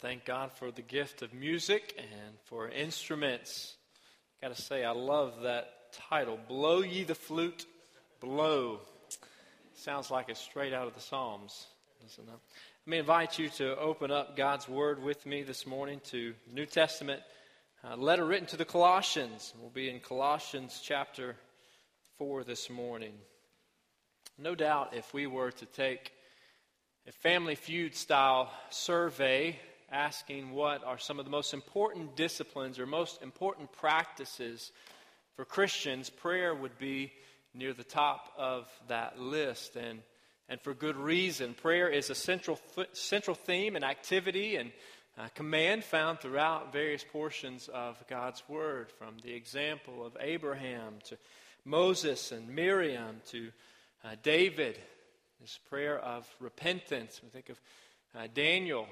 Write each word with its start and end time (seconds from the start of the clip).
Thank 0.00 0.26
God 0.26 0.52
for 0.52 0.70
the 0.70 0.82
gift 0.82 1.22
of 1.22 1.32
music 1.32 1.94
and 1.96 2.34
for 2.44 2.68
instruments. 2.68 3.76
Got 4.42 4.54
to 4.54 4.60
say, 4.60 4.84
I 4.84 4.90
love 4.90 5.40
that 5.42 5.92
title, 6.10 6.38
Blow 6.48 6.82
Ye 6.82 7.04
the 7.04 7.14
Flute, 7.14 7.64
Blow. 8.20 8.80
Sounds 9.74 10.10
like 10.10 10.28
it's 10.28 10.40
straight 10.40 10.74
out 10.74 10.86
of 10.86 10.94
the 10.94 11.00
Psalms, 11.00 11.68
doesn't 12.02 12.24
it? 12.24 12.30
Let 12.30 12.90
me 12.90 12.98
invite 12.98 13.38
you 13.38 13.48
to 13.50 13.78
open 13.78 14.10
up 14.10 14.36
God's 14.36 14.68
Word 14.68 15.02
with 15.02 15.24
me 15.24 15.42
this 15.42 15.66
morning 15.66 16.02
to 16.10 16.34
New 16.52 16.66
Testament 16.66 17.22
uh, 17.82 17.96
letter 17.96 18.26
written 18.26 18.48
to 18.48 18.58
the 18.58 18.66
Colossians. 18.66 19.54
We'll 19.58 19.70
be 19.70 19.88
in 19.88 20.00
Colossians 20.00 20.82
chapter 20.84 21.36
4 22.18 22.44
this 22.44 22.68
morning. 22.68 23.14
No 24.36 24.54
doubt, 24.54 24.92
if 24.94 25.14
we 25.14 25.26
were 25.26 25.52
to 25.52 25.64
take 25.64 26.12
a 27.08 27.12
family 27.12 27.54
feud 27.54 27.94
style 27.94 28.50
survey 28.68 29.58
asking 29.90 30.50
what 30.50 30.84
are 30.84 30.98
some 30.98 31.18
of 31.18 31.24
the 31.24 31.30
most 31.30 31.54
important 31.54 32.16
disciplines 32.16 32.78
or 32.78 32.86
most 32.86 33.22
important 33.22 33.72
practices 33.72 34.72
for 35.36 35.44
Christians, 35.44 36.10
prayer 36.10 36.54
would 36.54 36.78
be 36.78 37.12
near 37.54 37.72
the 37.72 37.84
top 37.84 38.32
of 38.36 38.68
that 38.88 39.18
list. 39.18 39.76
And, 39.76 40.00
and 40.48 40.60
for 40.60 40.74
good 40.74 40.96
reason. 40.96 41.54
Prayer 41.54 41.88
is 41.88 42.10
a 42.10 42.14
central, 42.14 42.58
central 42.92 43.34
theme 43.34 43.76
and 43.76 43.84
activity 43.84 44.56
and 44.56 44.72
uh, 45.18 45.28
command 45.34 45.82
found 45.82 46.20
throughout 46.20 46.72
various 46.72 47.02
portions 47.02 47.68
of 47.72 47.96
God's 48.06 48.42
Word, 48.48 48.92
from 48.98 49.16
the 49.22 49.32
example 49.32 50.04
of 50.04 50.14
Abraham 50.20 50.94
to 51.04 51.16
Moses 51.64 52.32
and 52.32 52.48
Miriam 52.48 53.22
to 53.30 53.50
uh, 54.04 54.16
David, 54.22 54.78
this 55.40 55.58
prayer 55.70 55.98
of 55.98 56.28
repentance. 56.38 57.20
We 57.22 57.30
think 57.30 57.48
of 57.48 57.58
uh, 58.14 58.26
Daniel 58.34 58.86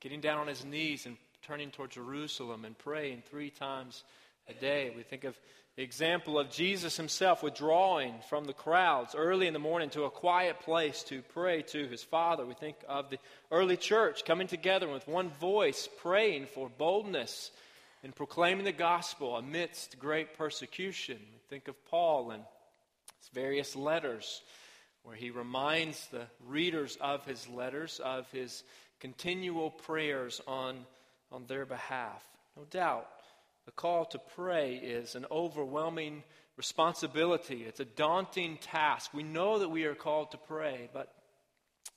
getting 0.00 0.20
down 0.20 0.38
on 0.38 0.46
his 0.46 0.64
knees 0.64 1.06
and 1.06 1.16
turning 1.42 1.70
toward 1.70 1.90
Jerusalem 1.90 2.64
and 2.64 2.76
praying 2.76 3.22
three 3.28 3.50
times 3.50 4.04
a 4.48 4.54
day. 4.54 4.92
We 4.94 5.02
think 5.02 5.24
of 5.24 5.38
the 5.76 5.82
example 5.82 6.38
of 6.38 6.50
Jesus 6.50 6.96
himself 6.96 7.42
withdrawing 7.42 8.14
from 8.28 8.44
the 8.44 8.52
crowds 8.52 9.14
early 9.14 9.46
in 9.46 9.52
the 9.52 9.58
morning 9.60 9.90
to 9.90 10.04
a 10.04 10.10
quiet 10.10 10.60
place 10.60 11.02
to 11.04 11.22
pray 11.22 11.62
to 11.62 11.86
his 11.86 12.02
Father. 12.02 12.44
We 12.44 12.54
think 12.54 12.76
of 12.88 13.10
the 13.10 13.18
early 13.50 13.76
church 13.76 14.24
coming 14.24 14.48
together 14.48 14.88
with 14.88 15.06
one 15.06 15.30
voice, 15.40 15.88
praying 16.02 16.46
for 16.46 16.68
boldness 16.68 17.52
in 18.02 18.12
proclaiming 18.12 18.64
the 18.64 18.72
gospel 18.72 19.36
amidst 19.36 19.98
great 19.98 20.36
persecution. 20.36 21.18
We 21.32 21.38
think 21.48 21.68
of 21.68 21.84
Paul 21.86 22.32
and 22.32 22.42
his 23.20 23.28
various 23.32 23.76
letters, 23.76 24.42
where 25.02 25.16
he 25.16 25.30
reminds 25.30 26.06
the 26.08 26.26
readers 26.46 26.98
of 27.00 27.24
his 27.24 27.48
letters 27.48 28.00
of 28.00 28.30
his 28.32 28.64
continual 29.00 29.70
prayers 29.70 30.40
on, 30.46 30.86
on 31.30 31.46
their 31.46 31.64
behalf. 31.66 32.24
No 32.56 32.64
doubt, 32.70 33.06
the 33.66 33.72
call 33.72 34.04
to 34.06 34.18
pray 34.34 34.76
is 34.76 35.14
an 35.14 35.26
overwhelming 35.30 36.22
responsibility. 36.56 37.64
It's 37.64 37.80
a 37.80 37.84
daunting 37.84 38.58
task. 38.58 39.14
We 39.14 39.22
know 39.22 39.60
that 39.60 39.68
we 39.68 39.84
are 39.84 39.94
called 39.94 40.32
to 40.32 40.38
pray, 40.38 40.88
but, 40.92 41.12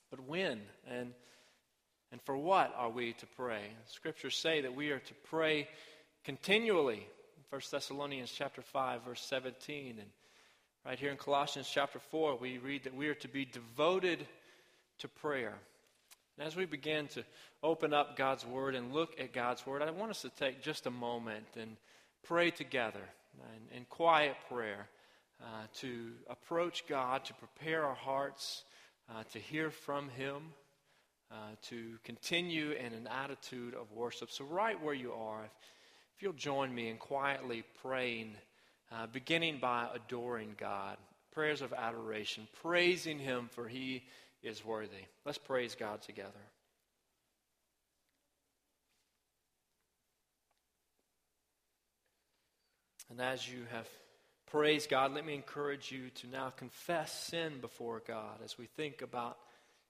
but 0.09 0.19
when 0.27 0.61
and, 0.87 1.13
and 2.11 2.21
for 2.21 2.37
what 2.37 2.73
are 2.77 2.89
we 2.89 3.13
to 3.13 3.25
pray? 3.37 3.61
Scriptures 3.87 4.35
say 4.35 4.61
that 4.61 4.75
we 4.75 4.91
are 4.91 4.99
to 4.99 5.13
pray 5.29 5.67
continually. 6.23 7.07
1 7.49 7.61
Thessalonians 7.71 8.31
chapter 8.31 8.61
5, 8.61 9.03
verse 9.03 9.21
17. 9.21 9.95
And 9.99 10.09
right 10.85 10.99
here 10.99 11.11
in 11.11 11.17
Colossians 11.17 11.69
chapter 11.73 11.99
4, 11.99 12.37
we 12.37 12.59
read 12.59 12.83
that 12.83 12.95
we 12.95 13.07
are 13.07 13.15
to 13.15 13.27
be 13.27 13.45
devoted 13.45 14.25
to 14.99 15.07
prayer. 15.07 15.55
And 16.37 16.47
as 16.47 16.55
we 16.55 16.65
begin 16.65 17.07
to 17.09 17.23
open 17.61 17.93
up 17.93 18.15
God's 18.15 18.45
Word 18.45 18.75
and 18.75 18.93
look 18.93 19.19
at 19.19 19.33
God's 19.33 19.65
Word, 19.65 19.81
I 19.81 19.91
want 19.91 20.11
us 20.11 20.21
to 20.21 20.29
take 20.29 20.61
just 20.61 20.87
a 20.87 20.91
moment 20.91 21.45
and 21.57 21.75
pray 22.23 22.51
together 22.51 23.03
in, 23.71 23.77
in 23.77 23.85
quiet 23.85 24.35
prayer 24.49 24.87
uh, 25.41 25.65
to 25.79 26.11
approach 26.29 26.85
God, 26.87 27.25
to 27.25 27.33
prepare 27.33 27.85
our 27.85 27.95
hearts 27.95 28.63
uh, 29.09 29.23
to 29.31 29.39
hear 29.39 29.69
from 29.69 30.09
Him, 30.09 30.53
uh, 31.31 31.35
to 31.63 31.97
continue 32.03 32.71
in 32.71 32.93
an 32.93 33.07
attitude 33.07 33.73
of 33.73 33.91
worship. 33.91 34.31
So, 34.31 34.45
right 34.45 34.81
where 34.81 34.93
you 34.93 35.11
are, 35.13 35.43
if, 35.43 35.51
if 36.15 36.23
you'll 36.23 36.33
join 36.33 36.73
me 36.73 36.89
in 36.89 36.97
quietly 36.97 37.63
praying, 37.81 38.35
uh, 38.91 39.07
beginning 39.07 39.59
by 39.59 39.87
adoring 39.93 40.55
God, 40.57 40.97
prayers 41.31 41.61
of 41.61 41.73
adoration, 41.73 42.47
praising 42.61 43.19
Him 43.19 43.49
for 43.51 43.67
He 43.67 44.03
is 44.43 44.65
worthy. 44.65 45.05
Let's 45.25 45.37
praise 45.37 45.75
God 45.75 46.01
together. 46.01 46.31
And 53.09 53.19
as 53.19 53.47
you 53.47 53.65
have 53.71 53.87
praised 54.49 54.89
God, 54.89 55.13
let 55.13 55.25
me 55.25 55.33
encourage 55.33 55.91
you 55.91 56.09
to 56.15 56.27
now 56.27 56.49
confess 56.49 57.11
sin 57.11 57.59
before 57.59 58.01
God 58.07 58.39
as 58.43 58.57
we 58.57 58.67
think 58.67 59.01
about 59.01 59.37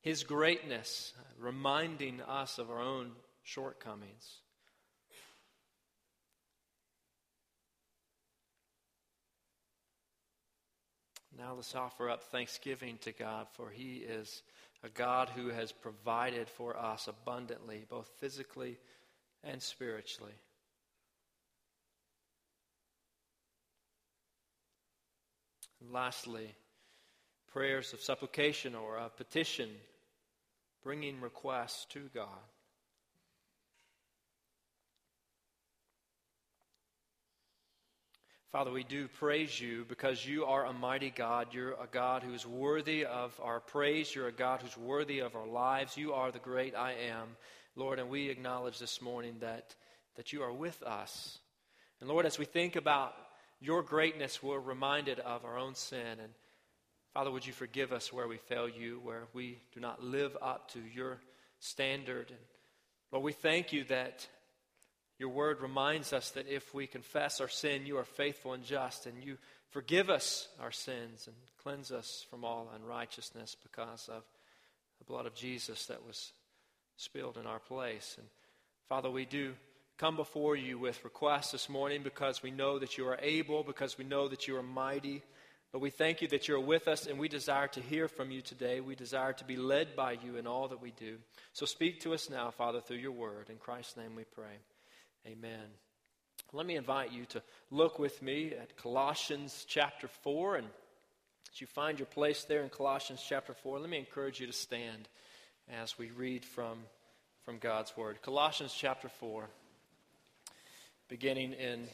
His 0.01 0.23
greatness, 0.23 1.13
reminding 1.39 2.21
us 2.21 2.57
of 2.57 2.71
our 2.71 2.81
own 2.81 3.11
shortcomings. 3.43 4.40
Now 11.37 11.53
let's 11.55 11.75
offer 11.75 12.09
up 12.09 12.23
thanksgiving 12.23 12.97
to 13.01 13.11
God, 13.11 13.47
for 13.53 13.69
He 13.69 13.97
is 13.97 14.43
a 14.83 14.89
God 14.89 15.29
who 15.29 15.49
has 15.49 15.71
provided 15.71 16.49
for 16.49 16.77
us 16.77 17.07
abundantly, 17.07 17.85
both 17.89 18.09
physically 18.19 18.77
and 19.43 19.61
spiritually. 19.61 20.33
Lastly, 25.89 26.53
prayers 27.51 27.93
of 27.93 28.01
supplication 28.01 28.75
or 28.75 28.97
a 28.97 29.09
petition, 29.09 29.69
bringing 30.83 31.19
requests 31.21 31.85
to 31.85 32.09
God. 32.13 32.27
Father, 38.51 38.71
we 38.71 38.83
do 38.83 39.07
praise 39.07 39.61
you 39.61 39.85
because 39.87 40.25
you 40.25 40.43
are 40.43 40.65
a 40.65 40.73
mighty 40.73 41.09
God. 41.09 41.53
You're 41.53 41.71
a 41.71 41.87
God 41.89 42.21
who 42.21 42.33
is 42.33 42.45
worthy 42.45 43.05
of 43.05 43.33
our 43.41 43.61
praise. 43.61 44.13
You're 44.13 44.27
a 44.27 44.33
God 44.33 44.61
who's 44.61 44.75
worthy 44.75 45.19
of 45.19 45.37
our 45.37 45.47
lives. 45.47 45.95
You 45.95 46.11
are 46.11 46.33
the 46.33 46.39
great 46.39 46.75
I 46.75 46.95
am, 47.09 47.37
Lord, 47.77 47.97
and 47.97 48.09
we 48.09 48.27
acknowledge 48.27 48.77
this 48.77 49.01
morning 49.01 49.37
that, 49.39 49.73
that 50.17 50.33
you 50.33 50.43
are 50.43 50.51
with 50.51 50.83
us. 50.83 51.39
And 52.01 52.09
Lord, 52.09 52.25
as 52.25 52.37
we 52.37 52.43
think 52.43 52.75
about 52.75 53.13
your 53.61 53.83
greatness, 53.83 54.43
we're 54.43 54.59
reminded 54.59 55.21
of 55.21 55.45
our 55.45 55.57
own 55.57 55.73
sin. 55.73 56.19
And 56.21 56.33
Father, 57.13 57.31
would 57.31 57.47
you 57.47 57.53
forgive 57.53 57.93
us 57.93 58.11
where 58.11 58.27
we 58.27 58.35
fail 58.35 58.67
you, 58.67 58.99
where 59.01 59.27
we 59.31 59.59
do 59.73 59.79
not 59.79 60.03
live 60.03 60.35
up 60.41 60.69
to 60.71 60.81
your 60.93 61.21
standard? 61.59 62.31
And 62.31 62.39
Lord, 63.13 63.23
we 63.23 63.31
thank 63.31 63.71
you 63.71 63.85
that 63.85 64.27
your 65.21 65.29
word 65.29 65.61
reminds 65.61 66.13
us 66.13 66.31
that 66.31 66.47
if 66.47 66.73
we 66.73 66.87
confess 66.87 67.39
our 67.39 67.47
sin, 67.47 67.85
you 67.85 67.97
are 67.97 68.03
faithful 68.03 68.53
and 68.53 68.63
just, 68.63 69.05
and 69.05 69.23
you 69.23 69.37
forgive 69.69 70.09
us 70.09 70.47
our 70.59 70.71
sins 70.71 71.27
and 71.27 71.35
cleanse 71.61 71.91
us 71.91 72.25
from 72.31 72.43
all 72.43 72.71
unrighteousness 72.75 73.55
because 73.61 74.09
of 74.11 74.23
the 74.97 75.05
blood 75.05 75.27
of 75.27 75.35
Jesus 75.35 75.85
that 75.85 76.03
was 76.07 76.31
spilled 76.97 77.37
in 77.37 77.45
our 77.45 77.59
place. 77.59 78.15
And 78.17 78.27
Father, 78.89 79.11
we 79.11 79.25
do 79.25 79.53
come 79.99 80.15
before 80.15 80.55
you 80.55 80.79
with 80.79 81.03
requests 81.03 81.51
this 81.51 81.69
morning 81.69 82.01
because 82.01 82.41
we 82.41 82.49
know 82.49 82.79
that 82.79 82.97
you 82.97 83.07
are 83.07 83.19
able, 83.21 83.61
because 83.61 83.99
we 83.99 84.03
know 84.03 84.27
that 84.27 84.47
you 84.47 84.57
are 84.57 84.63
mighty. 84.63 85.21
But 85.71 85.81
we 85.81 85.91
thank 85.91 86.23
you 86.23 86.27
that 86.29 86.47
you're 86.47 86.59
with 86.59 86.87
us, 86.87 87.05
and 87.05 87.19
we 87.19 87.29
desire 87.29 87.67
to 87.67 87.79
hear 87.79 88.07
from 88.07 88.31
you 88.31 88.41
today. 88.41 88.81
We 88.81 88.95
desire 88.95 89.33
to 89.33 89.45
be 89.45 89.55
led 89.55 89.95
by 89.95 90.13
you 90.13 90.37
in 90.37 90.47
all 90.47 90.67
that 90.69 90.81
we 90.81 90.91
do. 90.91 91.17
So 91.53 91.67
speak 91.67 92.01
to 92.01 92.15
us 92.15 92.27
now, 92.27 92.49
Father, 92.49 92.81
through 92.81 92.97
your 92.97 93.11
word. 93.11 93.51
In 93.51 93.57
Christ's 93.57 93.97
name 93.97 94.15
we 94.15 94.23
pray. 94.23 94.57
Amen. 95.27 95.67
Let 96.51 96.65
me 96.65 96.75
invite 96.75 97.11
you 97.11 97.25
to 97.25 97.43
look 97.69 97.99
with 97.99 98.21
me 98.23 98.53
at 98.59 98.75
Colossians 98.75 99.65
chapter 99.67 100.07
4. 100.07 100.55
And 100.55 100.67
as 101.53 101.61
you 101.61 101.67
find 101.67 101.99
your 101.99 102.07
place 102.07 102.43
there 102.43 102.63
in 102.63 102.69
Colossians 102.69 103.23
chapter 103.27 103.53
4, 103.53 103.79
let 103.79 103.89
me 103.89 103.99
encourage 103.99 104.39
you 104.39 104.47
to 104.47 104.53
stand 104.53 105.07
as 105.69 105.97
we 105.99 106.09
read 106.09 106.43
from, 106.43 106.79
from 107.45 107.59
God's 107.59 107.95
Word. 107.95 108.21
Colossians 108.23 108.73
chapter 108.75 109.09
4, 109.09 109.47
beginning 111.07 111.53
in, 111.53 111.87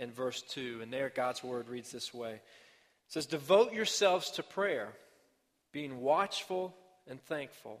in 0.00 0.10
verse 0.10 0.42
2. 0.42 0.80
And 0.82 0.92
there, 0.92 1.12
God's 1.14 1.44
Word 1.44 1.68
reads 1.68 1.92
this 1.92 2.12
way 2.12 2.32
It 2.32 2.42
says, 3.06 3.26
Devote 3.26 3.72
yourselves 3.72 4.32
to 4.32 4.42
prayer, 4.42 4.88
being 5.70 6.00
watchful 6.00 6.74
and 7.06 7.22
thankful. 7.22 7.80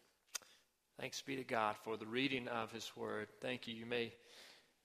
Thanks 1.01 1.19
be 1.23 1.35
to 1.35 1.43
God 1.43 1.77
for 1.83 1.97
the 1.97 2.05
reading 2.05 2.47
of 2.47 2.71
His 2.71 2.91
Word. 2.95 3.27
Thank 3.41 3.67
you. 3.67 3.73
You 3.73 3.87
may 3.87 4.13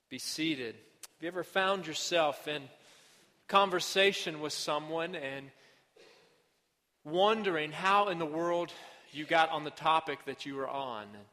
be 0.08 0.18
seated. 0.18 0.74
Have 0.74 1.20
you 1.20 1.28
ever 1.28 1.44
found 1.44 1.86
yourself 1.86 2.48
in 2.48 2.62
conversation 3.48 4.40
with 4.40 4.54
someone 4.54 5.14
and 5.14 5.50
wondering 7.04 7.70
how 7.70 8.08
in 8.08 8.18
the 8.18 8.24
world 8.24 8.72
you 9.12 9.26
got 9.26 9.50
on 9.50 9.64
the 9.64 9.70
topic 9.70 10.20
that 10.24 10.46
you 10.46 10.54
were 10.54 10.66
on. 10.66 11.02
And 11.02 11.24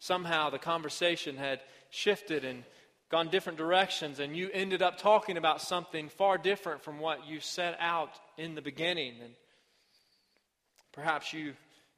somehow 0.00 0.50
the 0.50 0.58
conversation 0.58 1.38
had 1.38 1.60
shifted 1.88 2.44
and 2.44 2.62
gone 3.10 3.30
different 3.30 3.56
directions, 3.56 4.20
and 4.20 4.36
you 4.36 4.50
ended 4.52 4.82
up 4.82 4.98
talking 4.98 5.38
about 5.38 5.62
something 5.62 6.10
far 6.10 6.36
different 6.36 6.82
from 6.82 6.98
what 6.98 7.26
you 7.26 7.40
set 7.40 7.74
out 7.80 8.10
in 8.36 8.54
the 8.54 8.60
beginning. 8.60 9.14
And 9.18 9.32
perhaps 10.92 11.32
you 11.32 11.54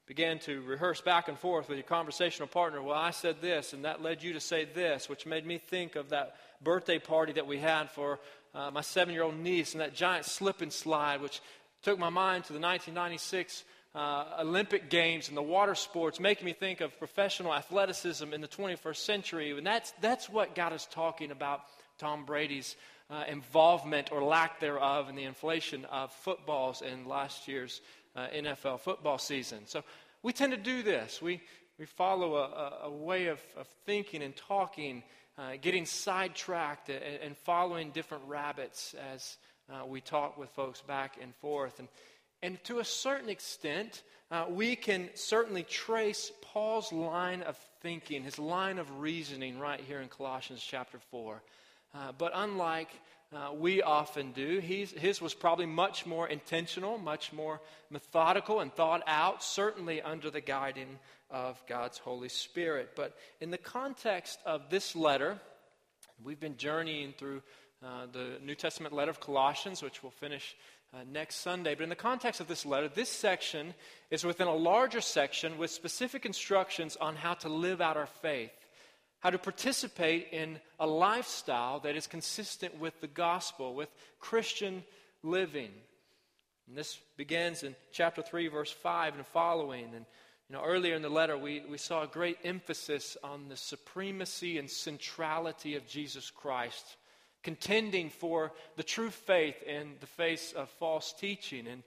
began 0.09 0.39
to 0.39 0.63
rehearse 0.63 1.01
back 1.01 1.27
and 1.27 1.37
forth 1.37 1.69
with 1.69 1.77
your 1.77 1.85
conversational 1.85 2.47
partner. 2.47 2.81
Well, 2.81 2.97
I 2.97 3.11
said 3.11 3.41
this, 3.41 3.73
and 3.73 3.85
that 3.85 4.01
led 4.01 4.23
you 4.23 4.33
to 4.33 4.39
say 4.39 4.65
this, 4.65 5.07
which 5.07 5.27
made 5.27 5.45
me 5.45 5.59
think 5.59 5.95
of 5.95 6.09
that 6.09 6.35
birthday 6.63 6.97
party 6.97 7.33
that 7.33 7.45
we 7.45 7.59
had 7.59 7.91
for 7.91 8.19
uh, 8.55 8.71
my 8.71 8.81
seven 8.81 9.13
year 9.13 9.21
old 9.21 9.37
niece 9.37 9.73
and 9.73 9.81
that 9.81 9.93
giant 9.93 10.25
slip 10.25 10.63
and 10.63 10.73
slide, 10.73 11.21
which 11.21 11.41
took 11.83 11.99
my 11.99 12.09
mind 12.09 12.43
to 12.45 12.53
the 12.53 12.59
1996 12.59 13.63
uh, 13.93 14.37
Olympic 14.39 14.89
Games 14.89 15.27
and 15.27 15.37
the 15.37 15.43
water 15.43 15.75
sports, 15.75 16.19
making 16.19 16.45
me 16.45 16.53
think 16.53 16.81
of 16.81 16.97
professional 16.97 17.53
athleticism 17.53 18.33
in 18.33 18.41
the 18.41 18.47
21st 18.47 18.95
century. 18.95 19.55
And 19.55 19.67
that's, 19.67 19.93
that's 20.01 20.27
what 20.27 20.55
got 20.55 20.73
us 20.73 20.87
talking 20.89 21.29
about 21.29 21.61
Tom 21.99 22.25
Brady's 22.25 22.75
uh, 23.11 23.25
involvement 23.27 24.11
or 24.11 24.23
lack 24.23 24.59
thereof 24.59 25.07
in 25.07 25.15
the 25.15 25.23
inflation 25.23 25.85
of 25.85 26.11
footballs 26.11 26.81
in 26.81 27.07
last 27.07 27.47
year's 27.47 27.81
uh, 28.15 28.27
NFL 28.33 28.79
football 28.79 29.17
season. 29.17 29.59
So 29.65 29.83
we 30.23 30.33
tend 30.33 30.51
to 30.51 30.57
do 30.57 30.83
this. 30.83 31.21
We, 31.21 31.41
we 31.77 31.85
follow 31.85 32.35
a, 32.35 32.87
a, 32.87 32.91
way 32.91 33.27
of, 33.27 33.39
of, 33.57 33.67
thinking 33.85 34.21
and 34.21 34.35
talking, 34.35 35.03
uh, 35.37 35.51
getting 35.61 35.85
sidetracked 35.85 36.89
and, 36.89 37.03
and, 37.23 37.37
following 37.37 37.91
different 37.91 38.23
rabbits 38.27 38.95
as 39.13 39.37
uh, 39.71 39.85
we 39.85 40.01
talk 40.01 40.37
with 40.37 40.49
folks 40.49 40.81
back 40.81 41.17
and 41.21 41.33
forth. 41.35 41.79
And, 41.79 41.87
and 42.41 42.63
to 42.65 42.79
a 42.79 42.85
certain 42.85 43.29
extent, 43.29 44.03
uh, 44.31 44.45
we 44.49 44.75
can 44.75 45.09
certainly 45.15 45.63
trace 45.63 46.31
Paul's 46.41 46.91
line 46.91 47.41
of 47.43 47.57
thinking, 47.81 48.23
his 48.23 48.37
line 48.37 48.77
of 48.77 48.99
reasoning 48.99 49.57
right 49.57 49.79
here 49.79 50.01
in 50.01 50.09
Colossians 50.09 50.61
chapter 50.61 50.99
4. 51.11 51.41
Uh, 51.93 52.11
but 52.17 52.31
unlike 52.35 52.89
uh, 53.31 53.53
we 53.53 53.81
often 53.83 54.31
do, 54.31 54.59
his 54.59 55.21
was 55.21 55.35
probably 55.35 55.67
much 55.67 56.05
more 56.05 56.27
intentional, 56.27 56.97
much 56.97 57.31
more 57.31 57.61
methodical 57.91 58.59
and 58.59 58.73
thought 58.73 59.03
out, 59.05 59.43
certainly 59.43 60.01
under 60.01 60.31
the 60.31 60.41
guiding 60.41 60.97
of 61.29 61.61
God's 61.67 61.99
Holy 61.99 62.29
Spirit. 62.29 62.91
But 62.95 63.15
in 63.39 63.51
the 63.51 63.57
context 63.59 64.39
of 64.45 64.69
this 64.71 64.95
letter, 64.95 65.39
we've 66.23 66.39
been 66.39 66.57
journeying 66.57 67.13
through 67.17 67.43
uh, 67.83 68.07
the 68.11 68.39
New 68.43 68.55
Testament 68.55 68.93
letter 68.93 69.11
of 69.11 69.19
Colossians, 69.19 69.83
which 69.83 70.01
we'll 70.01 70.11
finish 70.11 70.55
uh, 70.93 70.97
next 71.11 71.35
Sunday. 71.35 71.75
But 71.75 71.83
in 71.83 71.89
the 71.89 71.95
context 71.95 72.41
of 72.41 72.47
this 72.47 72.65
letter, 72.65 72.87
this 72.87 73.09
section 73.09 73.73
is 74.09 74.23
within 74.23 74.47
a 74.47 74.55
larger 74.55 75.01
section 75.01 75.57
with 75.57 75.69
specific 75.69 76.25
instructions 76.25 76.97
on 76.97 77.15
how 77.15 77.35
to 77.35 77.49
live 77.49 77.79
out 77.79 77.95
our 77.95 78.07
faith, 78.07 78.51
how 79.19 79.29
to 79.29 79.37
participate 79.37 80.27
in 80.31 80.59
a 80.79 80.87
lifestyle 80.87 81.79
that 81.81 81.95
is 81.95 82.07
consistent 82.07 82.79
with 82.79 82.99
the 83.01 83.07
gospel, 83.07 83.73
with 83.73 83.89
Christian 84.19 84.83
living. 85.23 85.71
And 86.67 86.77
this 86.77 86.99
begins 87.17 87.63
in 87.63 87.75
chapter 87.91 88.21
3, 88.21 88.47
verse 88.47 88.71
5 88.71 89.15
and 89.15 89.25
following. 89.27 89.85
And 89.95 90.05
you 90.49 90.55
know, 90.55 90.63
earlier 90.63 90.95
in 90.95 91.01
the 91.01 91.09
letter, 91.09 91.37
we, 91.37 91.63
we 91.69 91.77
saw 91.77 92.03
a 92.03 92.07
great 92.07 92.37
emphasis 92.43 93.17
on 93.23 93.49
the 93.49 93.57
supremacy 93.57 94.57
and 94.57 94.69
centrality 94.69 95.75
of 95.75 95.87
Jesus 95.87 96.29
Christ 96.29 96.97
contending 97.43 98.09
for 98.09 98.51
the 98.75 98.83
true 98.83 99.09
faith 99.09 99.61
in 99.63 99.93
the 99.99 100.07
face 100.07 100.53
of 100.53 100.69
false 100.69 101.13
teaching. 101.13 101.67
And, 101.67 101.83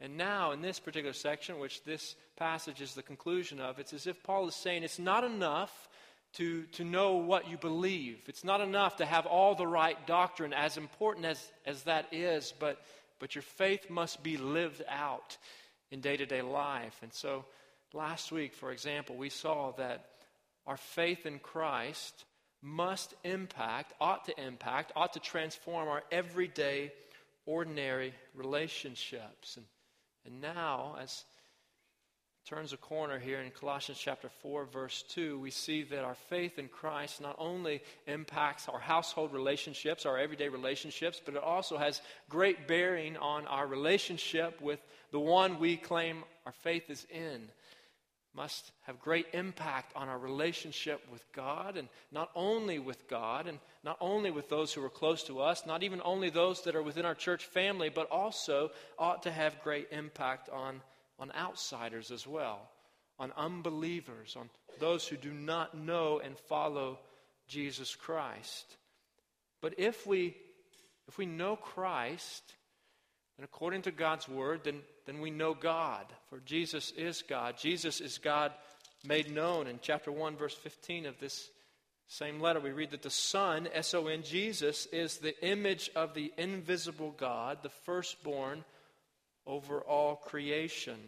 and 0.00 0.16
now, 0.16 0.52
in 0.52 0.60
this 0.60 0.78
particular 0.78 1.12
section, 1.12 1.58
which 1.58 1.82
this 1.84 2.14
passage 2.36 2.80
is 2.80 2.94
the 2.94 3.02
conclusion 3.02 3.60
of, 3.60 3.78
it's 3.78 3.92
as 3.92 4.06
if 4.06 4.22
Paul 4.22 4.48
is 4.48 4.54
saying 4.54 4.82
it's 4.82 4.98
not 4.98 5.24
enough 5.24 5.88
to, 6.34 6.64
to 6.72 6.84
know 6.84 7.14
what 7.14 7.48
you 7.48 7.56
believe. 7.56 8.18
It's 8.26 8.44
not 8.44 8.60
enough 8.60 8.96
to 8.96 9.06
have 9.06 9.26
all 9.26 9.54
the 9.54 9.66
right 9.66 9.96
doctrine, 10.06 10.52
as 10.52 10.76
important 10.76 11.26
as, 11.26 11.52
as 11.64 11.82
that 11.84 12.12
is, 12.12 12.52
but, 12.58 12.80
but 13.20 13.34
your 13.34 13.42
faith 13.42 13.88
must 13.88 14.22
be 14.22 14.36
lived 14.36 14.82
out 14.88 15.36
in 15.90 16.00
day 16.00 16.16
to 16.16 16.26
day 16.26 16.42
life. 16.42 16.98
And 17.02 17.12
so, 17.12 17.44
last 17.92 18.32
week, 18.32 18.54
for 18.54 18.72
example, 18.72 19.16
we 19.16 19.30
saw 19.30 19.72
that 19.72 20.06
our 20.66 20.76
faith 20.76 21.26
in 21.26 21.38
Christ 21.38 22.24
must 22.62 23.14
impact, 23.22 23.92
ought 24.00 24.24
to 24.24 24.44
impact, 24.44 24.92
ought 24.96 25.12
to 25.12 25.20
transform 25.20 25.88
our 25.88 26.02
everyday, 26.10 26.90
ordinary 27.46 28.14
relationships. 28.34 29.56
And, 29.56 29.66
and 30.26 30.40
now, 30.40 30.96
as 31.00 31.24
turns 32.44 32.74
a 32.74 32.76
corner 32.76 33.18
here 33.18 33.40
in 33.40 33.50
Colossians 33.50 33.98
chapter 33.98 34.28
4, 34.42 34.66
verse 34.66 35.02
2, 35.08 35.38
we 35.38 35.50
see 35.50 35.82
that 35.84 36.04
our 36.04 36.14
faith 36.28 36.58
in 36.58 36.68
Christ 36.68 37.22
not 37.22 37.36
only 37.38 37.80
impacts 38.06 38.68
our 38.68 38.78
household 38.78 39.32
relationships, 39.32 40.04
our 40.04 40.18
everyday 40.18 40.48
relationships, 40.48 41.22
but 41.24 41.36
it 41.36 41.42
also 41.42 41.78
has 41.78 42.02
great 42.28 42.68
bearing 42.68 43.16
on 43.16 43.46
our 43.46 43.66
relationship 43.66 44.60
with 44.60 44.78
the 45.10 45.18
one 45.18 45.58
we 45.58 45.78
claim 45.78 46.22
our 46.44 46.52
faith 46.52 46.90
is 46.90 47.06
in. 47.08 47.48
Must 48.34 48.72
have 48.82 49.00
great 49.00 49.26
impact 49.32 49.96
on 49.96 50.08
our 50.10 50.18
relationship 50.18 51.00
with 51.10 51.24
God, 51.32 51.78
and 51.78 51.88
not 52.12 52.30
only 52.34 52.78
with 52.78 53.08
God, 53.08 53.46
and 53.46 53.58
not 53.82 53.96
only 54.02 54.30
with 54.30 54.50
those 54.50 54.70
who 54.74 54.84
are 54.84 54.90
close 54.90 55.22
to 55.24 55.40
us, 55.40 55.64
not 55.64 55.82
even 55.82 56.02
only 56.04 56.28
those 56.28 56.60
that 56.64 56.76
are 56.76 56.82
within 56.82 57.06
our 57.06 57.14
church 57.14 57.46
family, 57.46 57.88
but 57.88 58.10
also 58.10 58.70
ought 58.98 59.22
to 59.22 59.32
have 59.32 59.62
great 59.62 59.88
impact 59.92 60.50
on, 60.50 60.82
on 61.18 61.32
outsiders 61.32 62.10
as 62.10 62.26
well, 62.26 62.68
on 63.18 63.32
unbelievers, 63.36 64.36
on 64.38 64.50
those 64.80 65.06
who 65.06 65.16
do 65.16 65.32
not 65.32 65.76
know 65.76 66.20
and 66.22 66.38
follow 66.38 66.98
Jesus 67.46 67.94
Christ. 67.94 68.76
But 69.60 69.74
if 69.78 70.06
we, 70.06 70.36
if 71.08 71.16
we 71.18 71.26
know 71.26 71.56
Christ, 71.56 72.42
then 73.36 73.44
according 73.44 73.82
to 73.82 73.90
God's 73.90 74.28
word, 74.28 74.62
then, 74.64 74.80
then 75.06 75.20
we 75.20 75.30
know 75.30 75.54
God, 75.54 76.06
for 76.28 76.40
Jesus 76.40 76.92
is 76.96 77.22
God. 77.22 77.56
Jesus 77.56 78.00
is 78.00 78.18
God 78.18 78.52
made 79.06 79.30
known. 79.30 79.66
In 79.66 79.78
chapter 79.80 80.10
1, 80.10 80.36
verse 80.36 80.54
15 80.54 81.06
of 81.06 81.18
this 81.18 81.48
same 82.06 82.40
letter, 82.40 82.60
we 82.60 82.70
read 82.70 82.90
that 82.90 83.02
the 83.02 83.10
Son, 83.10 83.68
S 83.72 83.94
O 83.94 84.06
N, 84.06 84.22
Jesus, 84.22 84.86
is 84.86 85.18
the 85.18 85.42
image 85.44 85.90
of 85.96 86.14
the 86.14 86.32
invisible 86.36 87.14
God, 87.16 87.58
the 87.62 87.70
firstborn 87.70 88.64
over 89.46 89.80
all 89.80 90.16
creation. 90.16 90.98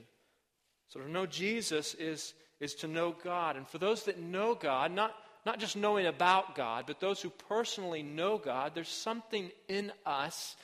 So 0.88 1.00
to 1.00 1.10
know 1.10 1.26
Jesus 1.26 1.94
is, 1.94 2.34
is 2.60 2.74
to 2.76 2.88
know 2.88 3.14
God. 3.24 3.56
And 3.56 3.68
for 3.68 3.78
those 3.78 4.04
that 4.04 4.18
know 4.18 4.54
God, 4.54 4.92
not, 4.92 5.14
not 5.44 5.58
just 5.58 5.76
knowing 5.76 6.06
about 6.06 6.54
God, 6.54 6.84
but 6.86 7.00
those 7.00 7.20
who 7.20 7.30
personally 7.48 8.02
know 8.02 8.38
God, 8.38 8.72
there's 8.74 8.88
something 8.88 9.50
in 9.68 9.92
us 10.04 10.56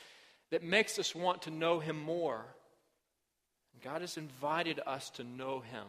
that 0.51 0.63
makes 0.63 0.99
us 0.99 1.15
want 1.15 1.43
to 1.43 1.51
know 1.51 1.81
Him 1.81 2.01
more. 2.01 2.45
God 3.83 4.01
has 4.03 4.17
invited 4.17 4.81
us 4.87 5.11
to 5.11 5.25
know 5.25 5.61
Him. 5.61 5.87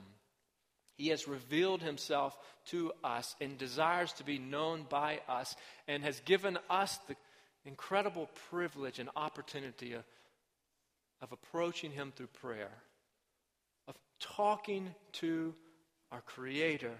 He 0.97 1.09
has 1.09 1.27
revealed 1.27 1.81
Himself 1.81 2.37
to 2.67 2.91
us 3.03 3.35
and 3.41 3.57
desires 3.57 4.13
to 4.13 4.23
be 4.23 4.37
known 4.39 4.85
by 4.89 5.19
us 5.27 5.55
and 5.87 6.03
has 6.03 6.19
given 6.21 6.57
us 6.69 6.97
the 7.07 7.15
incredible 7.65 8.29
privilege 8.49 8.99
and 8.99 9.09
opportunity 9.15 9.95
of, 11.23 11.31
approaching 11.31 11.91
Him 11.91 12.11
through 12.15 12.27
prayer, 12.27 12.71
of 13.87 13.95
talking 14.19 14.93
to 15.13 15.55
our 16.11 16.21
Creator, 16.21 16.91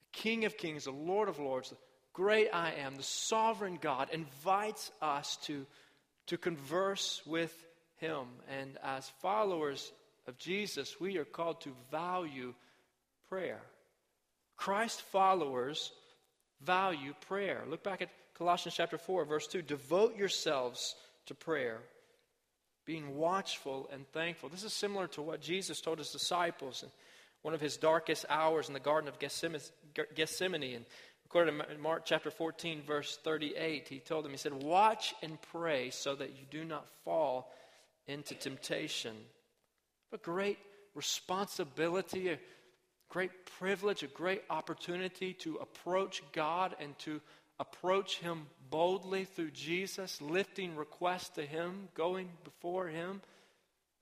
the 0.00 0.18
King 0.18 0.46
of 0.46 0.56
Kings, 0.56 0.84
the 0.84 0.90
Lord 0.90 1.28
of 1.28 1.38
Lords, 1.38 1.70
the 1.70 1.76
great 2.12 2.48
I 2.52 2.72
am, 2.72 2.96
the 2.96 3.02
sovereign 3.02 3.78
God, 3.80 4.08
invites 4.12 4.90
us 5.00 5.36
to 5.42 5.66
to 6.28 6.38
converse 6.38 7.22
with 7.26 7.52
Him. 7.96 8.26
And 8.48 8.78
as 8.82 9.10
followers 9.20 9.92
of 10.26 10.38
Jesus, 10.38 11.00
we 11.00 11.18
are 11.18 11.24
called 11.24 11.60
to 11.62 11.72
value 11.90 12.54
prayer. 13.28 13.60
Christ 14.56 15.02
followers 15.10 15.90
value 16.62 17.14
prayer. 17.28 17.64
Look 17.68 17.82
back 17.82 18.02
at 18.02 18.10
Colossians 18.34 18.74
chapter 18.76 18.98
4, 18.98 19.24
verse 19.24 19.46
2. 19.46 19.62
Devote 19.62 20.16
yourselves 20.16 20.94
to 21.26 21.34
prayer, 21.34 21.78
being 22.88 23.18
watchful 23.18 23.86
and 23.92 24.10
thankful. 24.12 24.48
This 24.48 24.64
is 24.64 24.72
similar 24.72 25.06
to 25.08 25.20
what 25.20 25.42
Jesus 25.42 25.82
told 25.82 25.98
his 25.98 26.10
disciples. 26.10 26.82
in 26.82 26.88
one 27.42 27.52
of 27.52 27.60
his 27.60 27.76
darkest 27.76 28.24
hours 28.30 28.68
in 28.68 28.72
the 28.72 28.80
Garden 28.80 29.10
of 29.10 29.18
Gethsemane. 29.18 30.74
And 30.74 30.86
recorded 31.22 31.54
in 31.70 31.80
Mark 31.82 32.06
chapter 32.06 32.30
14, 32.30 32.80
verse 32.86 33.18
38, 33.22 33.88
he 33.88 33.98
told 33.98 34.24
them, 34.24 34.32
He 34.32 34.38
said, 34.38 34.54
Watch 34.54 35.14
and 35.22 35.36
pray 35.52 35.90
so 35.90 36.14
that 36.14 36.30
you 36.30 36.46
do 36.50 36.64
not 36.64 36.86
fall 37.04 37.52
into 38.06 38.34
temptation. 38.34 39.14
A 40.14 40.16
great 40.16 40.58
responsibility, 40.94 42.30
a 42.30 42.38
great 43.10 43.44
privilege, 43.58 44.02
a 44.02 44.06
great 44.06 44.44
opportunity 44.48 45.34
to 45.34 45.56
approach 45.56 46.22
God 46.32 46.74
and 46.80 46.98
to 47.00 47.20
approach 47.60 48.18
Him 48.18 48.46
boldly 48.70 49.24
through 49.24 49.50
Jesus, 49.50 50.20
lifting 50.20 50.76
requests 50.76 51.30
to 51.30 51.42
Him, 51.42 51.88
going 51.94 52.28
before 52.44 52.88
Him, 52.88 53.20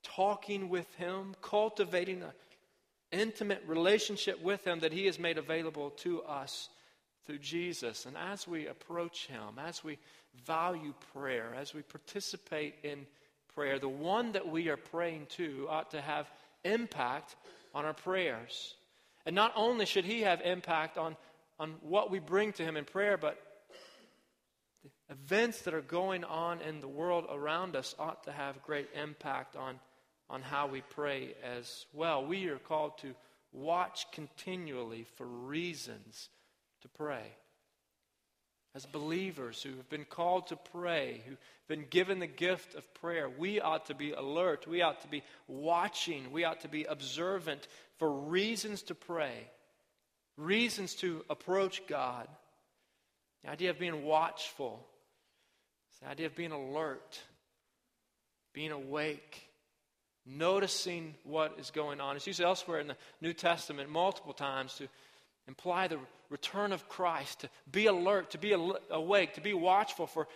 talking 0.02 0.68
with 0.68 0.92
Him, 0.96 1.34
cultivating 1.42 2.22
an 2.22 2.32
intimate 3.12 3.62
relationship 3.66 4.42
with 4.42 4.66
Him 4.66 4.80
that 4.80 4.92
He 4.92 5.06
has 5.06 5.18
made 5.18 5.38
available 5.38 5.90
to 5.90 6.22
us 6.22 6.68
through 7.26 7.38
Jesus. 7.38 8.06
And 8.06 8.16
as 8.16 8.46
we 8.46 8.66
approach 8.66 9.26
Him, 9.26 9.58
as 9.58 9.82
we 9.82 9.98
value 10.44 10.94
prayer, 11.12 11.54
as 11.58 11.74
we 11.74 11.82
participate 11.82 12.74
in 12.82 13.06
prayer, 13.54 13.78
the 13.78 13.88
one 13.88 14.32
that 14.32 14.46
we 14.46 14.68
are 14.68 14.76
praying 14.76 15.26
to 15.30 15.66
ought 15.70 15.90
to 15.92 16.00
have 16.00 16.30
impact 16.64 17.36
on 17.74 17.84
our 17.84 17.94
prayers. 17.94 18.74
And 19.24 19.34
not 19.34 19.52
only 19.56 19.86
should 19.86 20.04
He 20.04 20.20
have 20.22 20.40
impact 20.42 20.98
on, 20.98 21.16
on 21.58 21.74
what 21.80 22.10
we 22.10 22.18
bring 22.18 22.52
to 22.54 22.62
Him 22.62 22.76
in 22.76 22.84
prayer, 22.84 23.16
but 23.16 23.38
the 24.82 24.90
events 25.14 25.62
that 25.62 25.74
are 25.74 25.80
going 25.80 26.24
on 26.24 26.60
in 26.60 26.80
the 26.80 26.88
world 26.88 27.26
around 27.30 27.76
us 27.76 27.94
ought 27.98 28.24
to 28.24 28.32
have 28.32 28.62
great 28.62 28.88
impact 29.00 29.56
on, 29.56 29.78
on 30.28 30.42
how 30.42 30.66
we 30.66 30.80
pray 30.80 31.34
as 31.42 31.86
well. 31.92 32.24
We 32.24 32.48
are 32.48 32.58
called 32.58 32.98
to 32.98 33.14
watch 33.52 34.06
continually 34.12 35.06
for 35.16 35.26
reasons 35.26 36.28
to 36.82 36.88
pray. 36.88 37.24
As 38.74 38.84
believers 38.84 39.62
who 39.62 39.70
have 39.76 39.88
been 39.88 40.04
called 40.04 40.48
to 40.48 40.56
pray, 40.56 41.22
who've 41.26 41.38
been 41.66 41.86
given 41.88 42.18
the 42.18 42.26
gift 42.26 42.74
of 42.74 42.92
prayer, 42.92 43.26
we 43.26 43.58
ought 43.58 43.86
to 43.86 43.94
be 43.94 44.12
alert. 44.12 44.66
We 44.66 44.82
ought 44.82 45.00
to 45.00 45.08
be 45.08 45.22
watching. 45.48 46.30
We 46.30 46.44
ought 46.44 46.60
to 46.60 46.68
be 46.68 46.84
observant 46.84 47.66
for 47.98 48.12
reasons 48.12 48.82
to 48.82 48.94
pray, 48.94 49.48
reasons 50.36 50.94
to 50.96 51.24
approach 51.30 51.86
God. 51.86 52.28
The 53.44 53.50
idea 53.50 53.70
of 53.70 53.78
being 53.78 54.04
watchful, 54.04 54.84
the 56.02 56.08
idea 56.08 56.26
of 56.26 56.34
being 56.34 56.52
alert, 56.52 57.20
being 58.52 58.72
awake, 58.72 59.48
noticing 60.26 61.14
what 61.24 61.56
is 61.58 61.70
going 61.70 62.00
on. 62.00 62.16
It's 62.16 62.26
used 62.26 62.40
elsewhere 62.40 62.80
in 62.80 62.88
the 62.88 62.96
New 63.20 63.32
Testament 63.32 63.90
multiple 63.90 64.32
times 64.32 64.74
to 64.74 64.88
imply 65.46 65.86
the 65.88 65.98
return 66.28 66.72
of 66.72 66.88
Christ, 66.88 67.40
to 67.40 67.48
be 67.70 67.86
alert, 67.86 68.30
to 68.30 68.38
be 68.38 68.52
awake, 68.90 69.34
to 69.34 69.40
be 69.40 69.54
watchful, 69.54 70.06
for, 70.06 70.26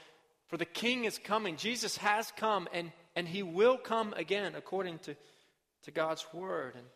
for 0.47 0.57
the 0.57 0.65
King 0.65 1.05
is 1.05 1.19
coming. 1.19 1.57
Jesus 1.57 1.97
has 1.97 2.33
come, 2.37 2.69
and, 2.73 2.93
and 3.17 3.27
he 3.27 3.43
will 3.43 3.77
come 3.77 4.15
again 4.15 4.55
according 4.55 5.01
to, 5.01 5.17
to 5.83 5.91
God's 5.91 6.25
word. 6.33 6.75
And 6.77 6.87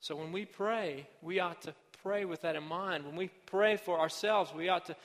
so 0.00 0.16
when 0.16 0.32
we 0.32 0.44
pray, 0.44 1.08
we 1.22 1.40
ought 1.40 1.62
to 1.62 1.74
pray 2.02 2.24
with 2.24 2.42
that 2.42 2.56
in 2.56 2.64
mind. 2.64 3.04
When 3.04 3.16
we 3.16 3.30
pray 3.46 3.76
for 3.76 3.98
ourselves, 3.98 4.52
we 4.54 4.68
ought 4.68 4.86
to 4.86 4.96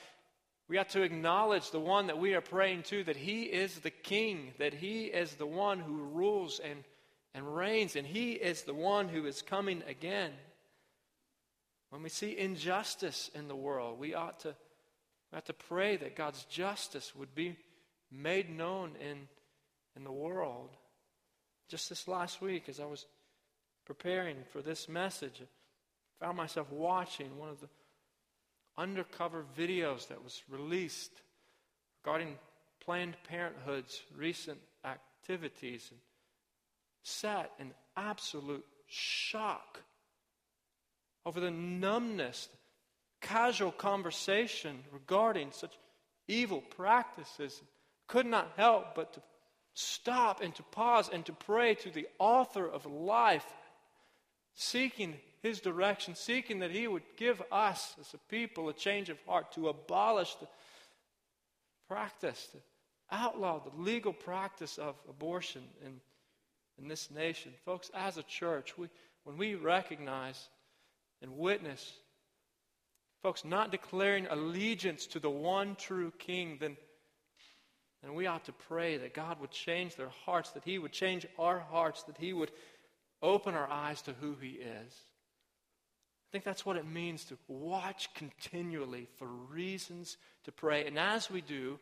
we 0.68 0.80
ought 0.80 0.90
to 0.90 1.04
acknowledge 1.04 1.70
the 1.70 1.80
one 1.80 2.08
that 2.08 2.18
we 2.18 2.34
are 2.34 2.42
praying 2.42 2.84
to, 2.84 3.04
that 3.04 3.18
he 3.18 3.44
is 3.44 3.80
the 3.80 3.92
king, 3.92 4.54
that 4.58 4.74
he 4.74 5.06
is 5.06 5.36
the 5.36 5.46
one 5.46 5.80
who 5.80 5.94
rules 5.94 6.60
and, 6.60 6.84
and 7.36 7.56
reigns, 7.56 7.96
and 7.96 8.08
he 8.08 8.32
is 8.32 8.64
the 8.64 8.74
one 8.74 9.08
who 9.08 9.28
is 9.28 9.44
coming 9.44 9.84
again. 9.88 10.32
When 11.92 12.02
we 12.02 12.10
see 12.10 12.36
injustice 12.36 13.30
in 13.36 13.48
the 13.48 13.56
world, 13.56 14.00
we 14.00 14.16
ought 14.16 14.40
to, 14.40 14.56
we 15.32 15.38
ought 15.38 15.46
to 15.46 15.54
pray 15.54 15.98
that 15.98 16.16
God's 16.16 16.44
justice 16.46 17.16
would 17.16 17.36
be 17.36 17.58
made 18.12 18.50
known 18.50 18.96
in, 19.00 19.28
in 19.96 20.04
the 20.04 20.12
world. 20.12 20.72
Just 21.70 21.90
this 21.90 22.08
last 22.08 22.42
week, 22.42 22.70
as 22.70 22.80
I 22.80 22.86
was 22.86 23.06
preparing 23.86 24.38
for 24.52 24.64
this 24.64 24.90
message, 24.90 25.44
found 26.20 26.38
myself 26.38 26.72
watching 26.72 27.38
one 27.38 27.50
of 27.50 27.60
the 27.60 27.70
undercover 28.78 29.46
videos 29.58 30.08
that 30.08 30.24
was 30.24 30.42
released 30.50 31.12
regarding 32.04 32.38
Planned 32.84 33.16
Parenthood's 33.28 34.02
recent 34.16 34.60
activities 34.84 35.88
and 35.92 36.00
sat 37.04 37.52
in 37.60 37.72
absolute 37.98 38.66
shock 38.88 39.82
over 41.26 41.40
the 41.40 41.52
numbness, 41.52 42.48
casual 43.22 43.72
conversation 43.72 44.84
regarding 44.92 45.52
such 45.52 45.74
evil 46.28 46.62
practices, 46.62 47.62
could 48.08 48.26
not 48.26 48.52
help 48.58 48.94
but 48.96 49.14
to 49.14 49.22
stop 49.74 50.42
and 50.42 50.54
to 50.56 50.64
pause 50.64 51.10
and 51.12 51.26
to 51.26 51.34
pray 51.34 51.74
to 51.76 51.90
the 51.90 52.08
author 52.20 52.68
of 52.68 52.86
life, 52.86 53.46
seeking 54.54 55.16
his 55.46 55.62
direction, 55.62 56.16
seeking 56.16 56.60
that 56.60 56.72
he 56.72 56.88
would 56.88 57.04
give 57.18 57.40
us 57.52 57.96
as 58.02 58.12
a 58.16 58.18
people 58.30 58.68
a 58.68 58.74
change 58.74 59.10
of 59.10 59.20
heart 59.28 59.52
to 59.52 59.70
abolish 59.70 60.34
the 60.36 60.48
practice, 61.88 62.48
to 62.52 62.58
outlaw 63.12 63.60
the 63.60 63.82
legal 63.82 64.12
practice 64.12 64.80
of 64.80 64.96
abortion 65.08 65.62
in, 65.86 66.02
in 66.80 66.88
this 66.88 67.12
nation. 67.12 67.54
Folks, 67.64 67.92
as 67.94 68.18
a 68.18 68.24
church, 68.24 68.76
we, 68.76 68.88
when 69.24 69.38
we 69.38 69.54
recognize 69.54 70.50
and 71.22 71.38
witness, 71.38 71.94
folks, 73.22 73.46
not 73.46 73.72
declaring 73.72 74.26
allegiance 74.32 75.06
to 75.06 75.20
the 75.20 75.30
one 75.30 75.76
true 75.76 76.12
King, 76.18 76.58
then, 76.60 76.76
then 78.02 78.16
we 78.16 78.26
ought 78.26 78.46
to 78.46 78.52
pray 78.52 78.98
that 78.98 79.14
God 79.14 79.40
would 79.40 79.52
change 79.52 79.96
their 79.96 80.12
hearts, 80.26 80.50
that 80.52 80.64
He 80.64 80.80
would 80.80 80.92
change 80.92 81.28
our 81.38 81.60
hearts, 81.60 82.02
that 82.04 82.18
He 82.18 82.34
would 82.34 82.52
open 83.22 83.54
our 83.54 83.70
eyes 83.70 84.02
to 84.04 84.14
who 84.14 84.36
He 84.42 84.54
is. 84.54 84.94
I 86.26 86.32
think 86.32 86.44
that's 86.44 86.66
what 86.66 86.78
it 86.78 86.86
means 86.86 87.24
to 87.26 87.38
watch 87.48 88.14
continually 88.14 89.08
for 89.18 89.28
reasons 89.28 90.18
to 90.44 90.52
pray. 90.52 90.86
And 90.86 90.98
as 90.98 91.30
we 91.30 91.42
do, 91.42 91.80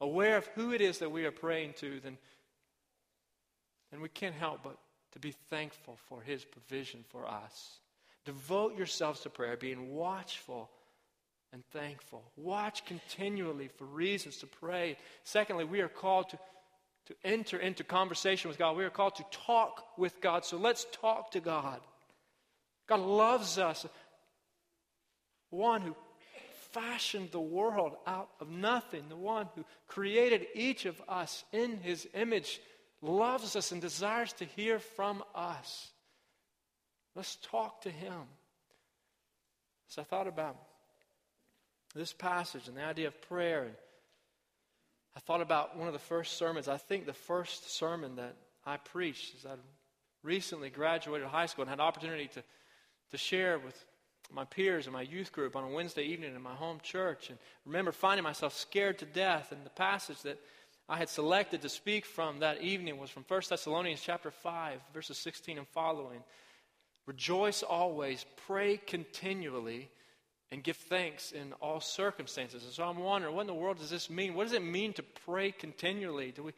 aware 0.00 0.36
of 0.36 0.46
who 0.48 0.72
it 0.72 0.80
is 0.80 0.98
that 0.98 1.12
we 1.12 1.24
are 1.24 1.30
praying 1.30 1.74
to, 1.78 2.00
then, 2.00 2.18
then 3.90 4.00
we 4.00 4.08
can't 4.08 4.34
help 4.34 4.62
but 4.62 4.76
to 5.12 5.18
be 5.18 5.32
thankful 5.50 5.98
for 6.08 6.20
His 6.22 6.44
provision 6.44 7.04
for 7.08 7.26
us. 7.26 7.78
Devote 8.24 8.76
yourselves 8.76 9.20
to 9.20 9.30
prayer, 9.30 9.56
being 9.56 9.94
watchful 9.94 10.70
and 11.52 11.64
thankful. 11.66 12.24
Watch 12.36 12.84
continually 12.84 13.68
for 13.68 13.84
reasons 13.84 14.38
to 14.38 14.46
pray. 14.46 14.96
Secondly, 15.22 15.64
we 15.64 15.80
are 15.80 15.88
called 15.88 16.30
to, 16.30 16.38
to 17.06 17.14
enter 17.22 17.58
into 17.58 17.84
conversation 17.84 18.48
with 18.48 18.58
God. 18.58 18.76
We 18.76 18.84
are 18.84 18.90
called 18.90 19.14
to 19.16 19.24
talk 19.30 19.84
with 19.96 20.20
God. 20.20 20.44
So 20.44 20.56
let's 20.56 20.86
talk 20.90 21.30
to 21.32 21.40
God. 21.40 21.80
God 22.86 23.00
loves 23.00 23.58
us. 23.58 23.86
One 25.50 25.82
who 25.82 25.94
fashioned 26.72 27.30
the 27.30 27.40
world 27.40 27.96
out 28.06 28.28
of 28.40 28.50
nothing, 28.50 29.04
the 29.08 29.16
one 29.16 29.48
who 29.54 29.64
created 29.86 30.46
each 30.54 30.86
of 30.86 31.00
us 31.08 31.44
in 31.52 31.78
his 31.78 32.08
image, 32.14 32.60
loves 33.00 33.54
us 33.54 33.70
and 33.72 33.80
desires 33.80 34.32
to 34.34 34.44
hear 34.44 34.78
from 34.78 35.22
us. 35.34 35.90
Let's 37.14 37.36
talk 37.36 37.82
to 37.82 37.90
Him. 37.90 38.22
As 39.90 39.98
I 39.98 40.02
thought 40.02 40.26
about 40.26 40.56
this 41.94 42.12
passage 42.12 42.66
and 42.66 42.76
the 42.76 42.84
idea 42.84 43.08
of 43.08 43.20
prayer, 43.28 43.64
and 43.64 43.74
I 45.14 45.20
thought 45.20 45.40
about 45.40 45.76
one 45.76 45.86
of 45.86 45.92
the 45.92 46.00
first 46.00 46.36
sermons, 46.36 46.66
I 46.66 46.76
think 46.76 47.06
the 47.06 47.12
first 47.12 47.70
sermon 47.70 48.16
that 48.16 48.34
I 48.66 48.78
preached 48.78 49.34
as 49.36 49.46
I 49.46 49.54
recently 50.22 50.70
graduated 50.70 51.28
high 51.28 51.46
school 51.46 51.62
and 51.62 51.70
had 51.70 51.80
opportunity 51.80 52.28
to, 52.28 52.42
to 53.14 53.18
share 53.18 53.58
with 53.58 53.84
my 54.32 54.44
peers 54.44 54.86
in 54.86 54.92
my 54.92 55.02
youth 55.02 55.32
group 55.32 55.54
on 55.54 55.64
a 55.64 55.68
Wednesday 55.68 56.02
evening 56.02 56.34
in 56.34 56.42
my 56.42 56.54
home 56.54 56.80
church. 56.82 57.30
And 57.30 57.38
remember 57.64 57.92
finding 57.92 58.24
myself 58.24 58.56
scared 58.56 58.98
to 58.98 59.04
death. 59.04 59.52
And 59.52 59.64
the 59.64 59.70
passage 59.70 60.20
that 60.22 60.40
I 60.88 60.96
had 60.96 61.08
selected 61.08 61.62
to 61.62 61.68
speak 61.68 62.04
from 62.04 62.40
that 62.40 62.60
evening 62.60 62.98
was 62.98 63.10
from 63.10 63.24
1 63.26 63.42
Thessalonians 63.48 64.00
chapter 64.02 64.30
5, 64.30 64.80
verses 64.92 65.18
16 65.18 65.58
and 65.58 65.68
following. 65.68 66.22
Rejoice 67.06 67.62
always, 67.62 68.26
pray 68.46 68.78
continually, 68.78 69.90
and 70.50 70.62
give 70.62 70.76
thanks 70.76 71.32
in 71.32 71.52
all 71.60 71.80
circumstances. 71.80 72.64
And 72.64 72.72
so 72.72 72.84
I'm 72.84 72.98
wondering, 72.98 73.34
what 73.34 73.42
in 73.42 73.46
the 73.46 73.54
world 73.54 73.78
does 73.78 73.90
this 73.90 74.10
mean? 74.10 74.34
What 74.34 74.44
does 74.44 74.52
it 74.54 74.64
mean 74.64 74.92
to 74.94 75.02
pray 75.02 75.52
continually? 75.52 76.32
Do 76.32 76.42
we 76.42 76.52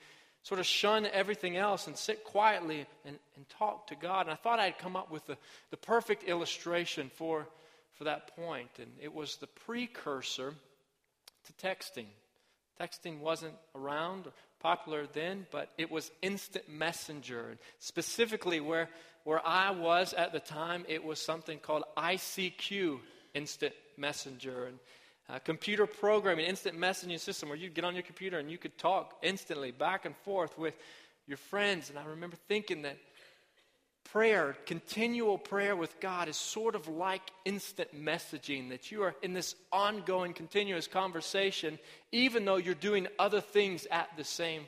sort 0.47 0.61
of 0.61 0.67
shun 0.67 1.07
everything 1.07 1.57
else 1.57 1.89
and 1.89 1.97
sit 1.97 2.23
quietly 2.23 2.87
and, 3.05 3.19
and 3.35 3.49
talk 3.49 3.89
to 3.89 3.97
God? 3.97 4.27
And 4.27 4.31
I 4.31 4.37
thought 4.37 4.61
I'd 4.61 4.79
come 4.79 4.95
up 4.95 5.11
with 5.11 5.27
the, 5.27 5.37
the 5.71 5.77
perfect 5.77 6.23
illustration 6.23 7.11
for, 7.17 7.49
for 7.95 8.05
that 8.05 8.37
point. 8.37 8.71
and 8.79 8.91
it 9.03 9.13
was 9.13 9.37
the 9.37 9.49
precursor 9.49 10.55
to 11.47 11.67
texting. 11.67 12.07
Texting 12.81 13.19
wasn't 13.19 13.55
around, 13.75 14.29
popular 14.61 15.09
then, 15.13 15.47
but 15.51 15.73
it 15.79 15.91
was 15.91 16.13
instant 16.23 16.69
messenger. 16.69 17.49
And 17.51 17.59
Specifically, 17.81 18.61
where 18.61 18.89
where 19.25 19.45
I 19.45 19.73
was 19.73 20.13
at 20.13 20.33
the 20.33 20.39
time, 20.39 20.85
it 20.87 21.03
was 21.03 21.19
something 21.21 21.59
called 21.59 21.83
ICQ, 21.97 23.01
Instant 23.35 23.75
Messenger. 23.97 24.67
And 24.67 24.79
uh, 25.29 25.39
computer 25.41 25.87
programming, 25.87 26.47
instant 26.47 26.79
messaging 26.79 27.19
system 27.19 27.49
where 27.49 27.59
you'd 27.59 27.75
get 27.75 27.85
on 27.85 27.95
your 27.95 28.03
computer 28.03 28.39
and 28.39 28.51
you 28.51 28.59
could 28.59 28.79
talk 28.79 29.17
instantly 29.23 29.71
back 29.71 30.05
and 30.05 30.17
forth 30.19 30.57
with 30.59 30.77
your 31.27 31.37
friends. 31.37 31.91
And 31.91 31.99
I 31.99 32.05
remember 32.05 32.37
thinking 32.49 32.83
that 32.83 32.97
prayer, 34.05 34.57
continual 34.67 35.37
prayer 35.37 35.75
with 35.75 35.99
God, 36.01 36.29
is 36.29 36.37
sort 36.37 36.75
of 36.75 36.87
like 36.89 37.23
instant 37.45 37.95
messaging, 37.95 38.71
that 38.71 38.91
you 38.93 39.03
are 39.03 39.15
in 39.23 39.33
this 39.33 39.57
ongoing, 39.73 40.33
continuous 40.33 40.87
conversation, 40.87 41.79
even 42.13 42.45
though 42.45 42.57
you're 42.57 42.75
doing 42.75 43.09
other 43.19 43.41
things 43.41 43.87
at 43.91 44.09
the 44.17 44.25
same 44.25 44.67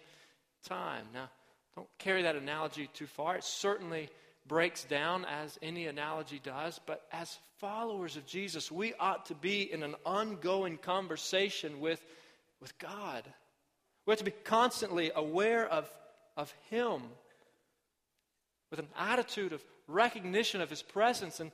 time. 0.64 1.04
Now, 1.14 1.30
don't 1.76 1.88
carry 1.98 2.22
that 2.22 2.34
analogy 2.34 2.88
too 2.92 3.06
far. 3.06 3.36
It 3.36 3.44
certainly 3.44 4.08
breaks 4.48 4.84
down 4.84 5.24
as 5.26 5.58
any 5.62 5.86
analogy 5.86 6.40
does, 6.42 6.80
but 6.86 7.06
as 7.12 7.38
followers 7.58 8.16
of 8.16 8.26
Jesus, 8.26 8.72
we 8.72 8.94
ought 8.98 9.26
to 9.26 9.34
be 9.34 9.70
in 9.70 9.82
an 9.82 9.94
ongoing 10.04 10.78
conversation 10.78 11.80
with, 11.80 12.02
with 12.60 12.76
God. 12.78 13.24
We 14.06 14.12
have 14.12 14.18
to 14.18 14.24
be 14.24 14.30
constantly 14.30 15.10
aware 15.14 15.68
of, 15.68 15.88
of 16.36 16.52
Him 16.70 17.02
with 18.70 18.80
an 18.80 18.88
attitude 18.96 19.52
of 19.52 19.62
recognition 19.86 20.60
of 20.60 20.70
His 20.70 20.82
presence 20.82 21.40
and, 21.40 21.52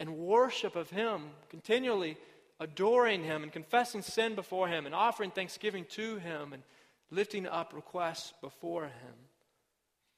and 0.00 0.16
worship 0.16 0.76
of 0.76 0.90
Him, 0.90 1.22
continually 1.50 2.16
adoring 2.58 3.22
Him 3.24 3.42
and 3.42 3.52
confessing 3.52 4.02
sin 4.02 4.34
before 4.34 4.68
Him 4.68 4.86
and 4.86 4.94
offering 4.94 5.30
thanksgiving 5.30 5.86
to 5.90 6.16
Him 6.16 6.52
and 6.52 6.62
lifting 7.10 7.46
up 7.46 7.72
requests 7.74 8.32
before 8.40 8.84
Him. 8.84 9.14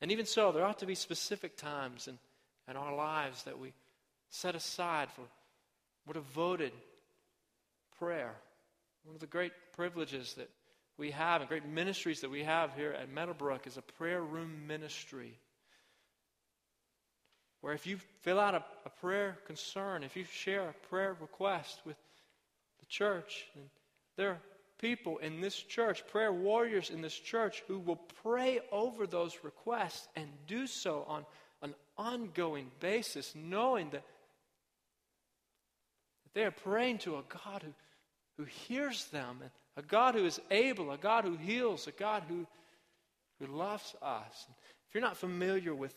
And 0.05 0.13
even 0.13 0.27
so, 0.27 0.53
there 0.53 0.67
ought 0.67 0.81
to 0.81 0.87
be 0.87 0.95
specific 0.95 1.57
times 1.57 2.09
in, 2.09 2.19
in 2.69 2.77
our 2.77 2.95
lives 2.95 3.45
that 3.45 3.59
we 3.59 3.73
set 4.29 4.55
aside 4.55 5.09
for 5.11 6.13
devoted 6.13 6.73
prayer. 7.99 8.35
One 9.05 9.15
of 9.15 9.21
the 9.23 9.27
great 9.27 9.53
privileges 9.75 10.35
that 10.35 10.51
we 10.99 11.13
have 11.13 11.41
and 11.41 11.49
great 11.49 11.65
ministries 11.65 12.21
that 12.21 12.31
we 12.31 12.43
have 12.43 12.75
here 12.75 12.93
at 12.93 13.11
Meadowbrook 13.11 13.67
is 13.67 13.79
a 13.79 13.83
prayer 13.97 14.21
room 14.21 14.67
ministry. 14.67 15.39
Where 17.63 17.73
if 17.73 17.87
you 17.87 17.97
fill 18.21 18.39
out 18.39 18.55
a, 18.55 18.63
a 18.85 18.91
prayer 19.01 19.39
concern, 19.47 20.05
if 20.05 20.19
you 20.19 20.27
share 20.31 20.69
a 20.69 20.75
prayer 20.91 21.17
request 21.19 21.81
with 21.87 21.97
the 22.79 22.87
church, 22.91 23.47
and 23.55 23.65
there 24.19 24.39
people 24.85 25.17
in 25.17 25.41
this 25.41 25.57
church, 25.57 26.07
prayer 26.09 26.31
warriors 26.31 26.91
in 26.91 27.01
this 27.01 27.19
church, 27.19 27.63
who 27.67 27.79
will 27.79 28.03
pray 28.23 28.61
over 28.71 29.07
those 29.07 29.39
requests 29.43 30.09
and 30.15 30.29
do 30.47 30.67
so 30.67 31.07
on 31.09 31.25
an 31.63 31.75
ongoing 31.97 32.71
basis, 32.81 33.35
knowing 33.35 33.89
that, 33.91 34.03
they 36.35 36.45
are 36.45 36.51
praying 36.51 36.99
to 36.99 37.17
a 37.17 37.23
God 37.29 37.63
who, 37.63 37.73
who 38.37 38.45
hears 38.45 39.07
them, 39.07 39.39
and 39.41 39.51
a 39.77 39.83
God 39.83 40.17
who 40.17 40.27
is 40.27 40.39
able, 40.51 40.91
a 40.91 40.99
God 40.99 41.25
who 41.25 41.37
heals, 41.37 41.87
a 41.87 41.93
God 41.93 42.25
who, 42.29 42.47
who 43.41 43.47
loves 43.47 43.95
us. 44.03 44.47
If 44.89 44.95
you're 44.95 45.01
not 45.01 45.17
familiar 45.17 45.75
with, 45.75 45.95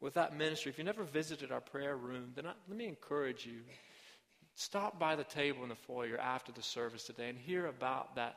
with 0.00 0.14
that 0.14 0.34
ministry, 0.34 0.70
if 0.70 0.78
you 0.78 0.84
never 0.84 1.04
visited 1.04 1.52
our 1.52 1.60
prayer 1.60 1.96
room, 1.96 2.32
then 2.36 2.46
I, 2.46 2.52
let 2.68 2.78
me 2.78 2.86
encourage 2.86 3.44
you 3.44 3.60
Stop 4.60 4.98
by 4.98 5.16
the 5.16 5.24
table 5.24 5.62
in 5.62 5.70
the 5.70 5.74
foyer 5.74 6.18
after 6.18 6.52
the 6.52 6.62
service 6.62 7.04
today 7.04 7.30
and 7.30 7.38
hear 7.38 7.68
about 7.68 8.14
that 8.16 8.36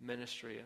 ministry. 0.00 0.60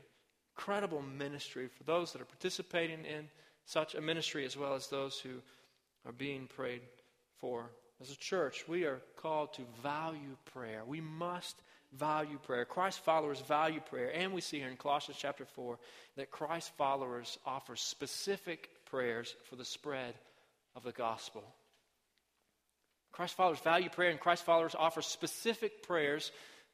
Incredible 0.55 1.01
ministry 1.01 1.67
for 1.67 1.83
those 1.85 2.13
that 2.13 2.21
are 2.21 2.27
participating 2.27 3.07
in 3.07 3.27
such 3.65 3.95
a 3.95 4.03
ministry 4.03 4.45
as 4.45 4.55
well 4.55 4.75
as 4.75 4.89
those 4.89 5.19
who 5.19 5.31
are 6.05 6.13
being 6.13 6.47
prayed 6.47 6.83
for. 7.41 7.71
As 8.03 8.11
a 8.11 8.19
church, 8.19 8.69
we 8.69 8.85
are 8.85 9.01
called 9.17 9.55
to 9.55 9.63
value 9.83 10.37
prayer. 10.45 10.83
We 10.87 11.01
must 11.01 11.63
value 11.95 12.39
prayer. 12.43 12.67
Christ 12.67 13.03
followers 13.03 13.41
value 13.41 13.81
prayer. 13.81 14.13
And 14.15 14.35
we 14.35 14.43
see 14.43 14.59
here 14.59 14.69
in 14.69 14.77
Colossians 14.77 15.19
chapter 15.19 15.47
4 15.47 15.79
that 16.19 16.31
Christ 16.31 16.73
followers 16.77 17.39
offer 17.47 17.77
specific 17.77 18.69
prayers 18.85 19.35
for 19.49 19.57
the 19.57 19.65
spread 19.65 20.13
of 20.77 20.83
the 20.83 20.93
gospel. 20.93 21.45
Christ 23.19 23.35
followers 23.35 23.59
value 23.59 23.89
prayer, 23.89 24.13
and 24.13 24.21
Christ 24.21 24.45
followers 24.45 24.77
offer 24.79 25.03
specific 25.03 25.83
prayers 25.83 26.31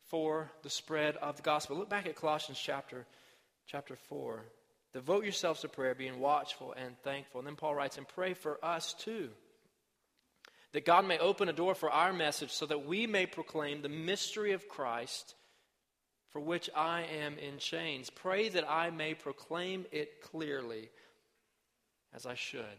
for 0.09 0.51
the 0.63 0.69
spread 0.69 1.17
of 1.17 1.37
the 1.37 1.43
gospel. 1.43 1.79
Look 1.79 1.89
back 1.89 2.07
at 2.07 2.17
Colossians 2.17 2.61
chapter, 2.63 3.07
chapter 3.67 3.97
4. 3.97 4.45
Devote 4.93 5.25
yourselves 5.25 5.63
to 5.63 5.71
prayer, 5.71 5.95
being 5.95 6.21
watchful 6.21 6.75
and 6.77 6.99
thankful. 6.99 7.41
And 7.41 7.49
then 7.49 7.57
Paul 7.57 7.75
writes, 7.75 7.97
and 7.97 8.07
pray 8.07 8.35
for 8.35 8.63
us 8.63 8.93
too, 8.93 9.31
that 10.75 10.85
God 10.85 11.07
may 11.07 11.17
open 11.17 11.49
a 11.49 11.53
door 11.55 11.75
for 11.75 11.91
our 11.91 12.13
message 12.13 12.51
so 12.51 12.67
that 12.67 12.85
we 12.85 13.07
may 13.07 13.25
proclaim 13.25 13.81
the 13.81 13.89
mystery 13.89 14.53
of 14.53 14.69
Christ 14.69 15.35
for 16.29 16.43
which 16.43 16.69
I 16.77 17.05
am 17.23 17.39
in 17.39 17.57
chains. 17.57 18.11
Pray 18.11 18.51
that 18.51 18.71
I 18.71 18.91
may 18.91 19.15
proclaim 19.15 19.87
it 19.93 20.21
clearly 20.21 20.91
as 22.15 22.27
I 22.27 22.35
should. 22.35 22.77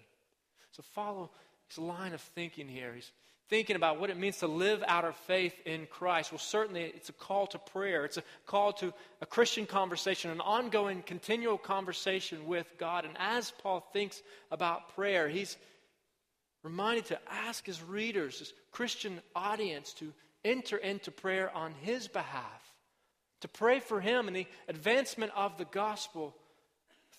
So 0.70 0.84
follow 0.94 1.32
his 1.68 1.80
line 1.80 2.14
of 2.14 2.22
thinking 2.22 2.68
here. 2.68 2.94
He's 2.94 3.12
thinking 3.50 3.76
about 3.76 4.00
what 4.00 4.10
it 4.10 4.18
means 4.18 4.38
to 4.38 4.48
live 4.48 4.84
out 4.88 5.06
our 5.06 5.14
faith 5.14 5.54
in 5.66 5.86
Christ, 5.88 6.32
well, 6.32 6.40
certainly 6.40 6.82
it's 6.82 7.10
a 7.10 7.14
call 7.14 7.48
to 7.48 7.60
prayer. 7.60 8.06
It's 8.06 8.18
a 8.18 8.24
call 8.46 8.74
to 8.74 8.94
a 9.22 9.26
Christian 9.26 9.66
conversation, 9.66 10.32
an 10.32 10.42
ongoing, 10.42 11.04
continual 11.04 11.58
conversation 11.58 12.48
with 12.48 12.68
God. 12.78 13.06
And 13.06 13.16
as 13.20 13.52
Paul 13.52 13.88
thinks 13.94 14.22
about 14.52 14.96
prayer, 14.96 15.30
he's 15.30 15.58
reminded 16.64 17.06
to 17.06 17.20
ask 17.30 17.66
his 17.66 17.84
readers, 17.84 18.40
his 18.40 18.54
Christian 18.72 19.22
audience, 19.36 19.94
to 19.94 20.12
enter 20.44 20.78
into 20.78 21.12
prayer 21.12 21.56
on 21.56 21.74
his 21.82 22.08
behalf, 22.08 22.74
to 23.42 23.48
pray 23.48 23.80
for 23.80 24.02
him 24.02 24.28
and 24.28 24.36
the 24.36 24.48
advancement 24.68 25.32
of 25.36 25.58
the 25.58 25.66
gospel 25.66 26.36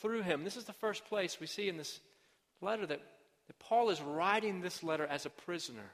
through 0.00 0.22
him. 0.22 0.42
This 0.42 0.56
is 0.56 0.64
the 0.64 0.72
first 0.72 1.04
place 1.04 1.38
we 1.40 1.46
see 1.46 1.68
in 1.68 1.76
this 1.76 2.00
letter 2.60 2.86
that, 2.86 3.00
that 3.46 3.58
Paul 3.60 3.90
is 3.90 4.00
writing 4.02 4.60
this 4.60 4.82
letter 4.82 5.06
as 5.06 5.24
a 5.24 5.30
prisoner 5.30 5.92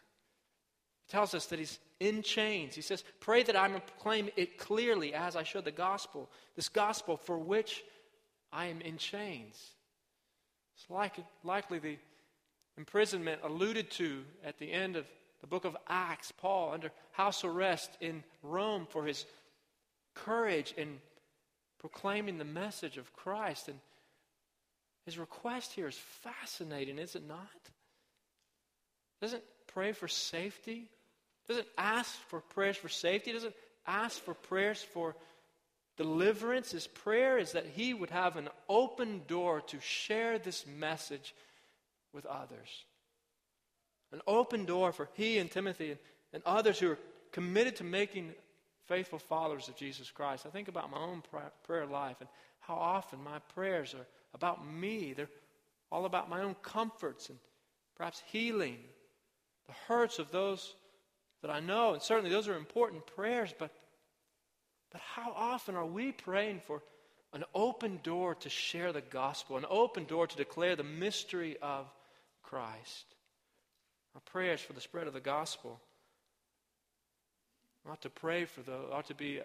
tells 1.13 1.35
us 1.35 1.47
that 1.47 1.59
he's 1.59 1.79
in 2.01 2.23
chains. 2.23 2.75
He 2.75 2.81
says, 2.81 3.05
Pray 3.21 3.43
that 3.43 3.55
I 3.55 3.69
may 3.69 3.81
proclaim 3.81 4.31
it 4.35 4.57
clearly 4.57 5.13
as 5.13 5.37
I 5.37 5.43
should 5.43 5.67
the 5.67 5.71
gospel, 5.71 6.31
this 6.57 6.71
gospel 6.71 7.19
for 7.19 7.39
which 7.39 7.85
I 8.51 8.67
am 8.67 8.81
in 8.81 8.97
chains. 8.97 9.73
It's 10.75 10.89
like, 10.89 11.17
likely 11.45 11.79
the 11.79 11.99
imprisonment 12.79 13.43
alluded 13.45 13.91
to 13.93 14.25
at 14.43 14.59
the 14.59 14.73
end 14.73 14.97
of 14.97 15.05
the 15.43 15.47
book 15.47 15.67
of 15.67 15.77
Acts, 15.87 16.33
Paul 16.33 16.73
under 16.73 16.91
house 17.11 17.45
arrest 17.45 17.91
in 18.01 18.25
Rome 18.43 18.87
for 18.89 19.05
his 19.05 19.27
courage 20.15 20.73
in 20.79 20.99
proclaiming 21.79 22.39
the 22.39 22.45
message 22.47 22.97
of 22.97 23.13
Christ. 23.13 23.69
And 23.69 23.79
his 25.05 25.19
request 25.19 25.73
here 25.73 25.89
is 25.89 25.99
fascinating, 26.23 26.99
is 26.99 27.17
it 27.17 27.29
not? 27.29 27.49
Doesn't 29.21 29.45
pray 29.67 29.93
for 29.93 30.09
safety 30.09 30.89
doesn't 31.49 31.67
ask 31.77 32.13
for 32.29 32.41
prayers 32.41 32.77
for 32.77 32.89
safety. 32.89 33.33
doesn't 33.33 33.55
ask 33.87 34.21
for 34.23 34.35
prayers 34.35 34.83
for 34.83 35.17
deliverance. 35.97 36.73
His 36.73 36.87
prayer 36.87 37.39
is 37.39 37.53
that 37.53 37.67
he 37.67 37.95
would 37.95 38.11
have 38.11 38.37
an 38.37 38.49
open 38.69 39.23
door 39.27 39.61
to 39.63 39.81
share 39.81 40.39
this 40.39 40.67
message 40.67 41.35
with 42.13 42.27
others. 42.27 42.85
An 44.13 44.21
open 44.27 44.65
door 44.65 44.93
for 44.93 45.09
he 45.15 45.39
and 45.39 45.51
Timothy 45.51 45.91
and, 45.91 46.01
and 46.33 46.43
others 46.45 46.79
who 46.79 46.91
are 46.91 46.99
committed 47.33 47.77
to 47.77 47.85
making 47.85 48.33
faithful 48.87 49.19
followers 49.19 49.69
of 49.69 49.77
Jesus 49.77 50.11
Christ. 50.11 50.45
I 50.47 50.51
think 50.51 50.69
about 50.69 50.91
my 50.91 50.99
own 50.99 51.23
prayer 51.65 51.87
life 51.87 52.17
and 52.21 52.29
how 52.61 52.75
often 52.75 53.23
my 53.23 53.39
prayers 53.55 53.95
are 53.95 54.07
about 54.35 54.67
me. 54.67 55.13
They're 55.13 55.29
all 55.91 56.05
about 56.05 56.29
my 56.29 56.43
own 56.43 56.57
comforts 56.63 57.29
and 57.29 57.39
perhaps 57.97 58.23
healing 58.31 58.79
the 59.67 59.73
hurts 59.87 60.19
of 60.19 60.31
those 60.31 60.75
that 61.43 61.51
I 61.51 61.61
know, 61.61 61.93
and 61.93 62.03
certainly 62.03 62.31
those 62.31 62.49
are 62.49 62.57
important 62.57 63.07
prayers, 63.07 63.53
but, 63.59 63.71
but 64.91 65.01
how 65.01 65.33
often 65.37 65.75
are 65.75 65.87
we 65.87 66.13
praying 66.13 66.61
for 66.67 66.83
an 67.33 67.45
open 67.55 67.99
door 68.03 68.37
to 68.37 68.49
share 68.49 68.93
the 68.93 69.01
gospel, 69.01 69.57
an 69.57 69.67
open 69.69 70.05
door 70.05 70.27
to 70.27 70.37
declare 70.37 70.77
the 70.77 70.85
mystery 70.85 71.57
of 71.61 71.87
Christ? 72.43 73.07
Our 74.15 74.21
prayers 74.21 74.61
for 74.61 74.73
the 74.73 74.81
spread 74.81 75.07
of 75.07 75.15
the 75.15 75.21
gospel 75.21 75.81
ought 77.91 78.03
to 78.03 78.11
pray 78.11 78.45
for 78.45 78.61
those, 78.61 78.91
ought 78.93 79.07
to 79.07 79.15
be 79.15 79.41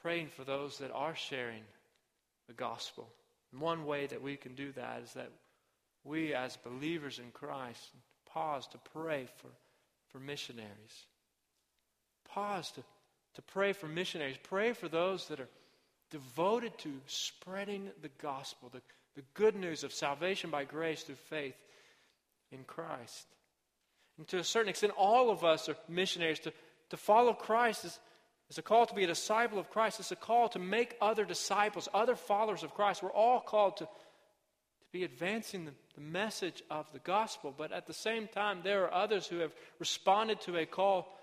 praying 0.00 0.28
for 0.28 0.44
those 0.44 0.78
that 0.78 0.92
are 0.92 1.16
sharing 1.16 1.62
the 2.46 2.54
gospel. 2.54 3.08
And 3.50 3.60
one 3.60 3.86
way 3.86 4.06
that 4.06 4.22
we 4.22 4.36
can 4.36 4.54
do 4.54 4.70
that 4.72 5.02
is 5.02 5.12
that 5.14 5.32
we, 6.04 6.34
as 6.34 6.56
believers 6.58 7.18
in 7.18 7.32
Christ, 7.32 7.90
pause 8.32 8.68
to 8.68 8.78
pray 8.92 9.26
for 9.38 9.48
for 10.12 10.18
missionaries. 10.18 11.06
Pause 12.28 12.70
to, 12.72 12.82
to 13.34 13.42
pray 13.42 13.72
for 13.72 13.86
missionaries. 13.86 14.36
Pray 14.42 14.72
for 14.72 14.88
those 14.88 15.28
that 15.28 15.40
are 15.40 15.48
devoted 16.10 16.76
to 16.78 16.90
spreading 17.06 17.90
the 18.02 18.10
gospel, 18.20 18.70
the, 18.72 18.82
the 19.14 19.24
good 19.34 19.56
news 19.56 19.84
of 19.84 19.92
salvation 19.92 20.50
by 20.50 20.64
grace 20.64 21.02
through 21.02 21.16
faith 21.16 21.56
in 22.52 22.64
Christ. 22.64 23.26
And 24.18 24.26
to 24.28 24.38
a 24.38 24.44
certain 24.44 24.68
extent, 24.68 24.92
all 24.96 25.30
of 25.30 25.44
us 25.44 25.68
are 25.68 25.76
missionaries. 25.88 26.38
To, 26.40 26.52
to 26.90 26.96
follow 26.96 27.32
Christ 27.32 27.84
is, 27.84 27.98
is 28.48 28.58
a 28.58 28.62
call 28.62 28.86
to 28.86 28.94
be 28.94 29.04
a 29.04 29.08
disciple 29.08 29.58
of 29.58 29.70
Christ. 29.70 30.00
It's 30.00 30.12
a 30.12 30.16
call 30.16 30.48
to 30.50 30.58
make 30.58 30.96
other 31.00 31.24
disciples, 31.24 31.88
other 31.92 32.14
followers 32.14 32.62
of 32.62 32.74
Christ. 32.74 33.02
We're 33.02 33.10
all 33.10 33.40
called 33.40 33.78
to, 33.78 33.84
to 33.84 33.90
be 34.96 35.04
advancing 35.04 35.66
the, 35.66 35.72
the 35.94 36.00
message 36.00 36.62
of 36.70 36.86
the 36.92 36.98
gospel. 37.00 37.54
But 37.56 37.70
at 37.70 37.86
the 37.86 37.92
same 37.92 38.28
time, 38.28 38.60
there 38.62 38.84
are 38.84 38.94
others 38.94 39.26
who 39.26 39.38
have 39.38 39.52
responded 39.78 40.40
to 40.42 40.56
a 40.56 40.64
call 40.64 41.14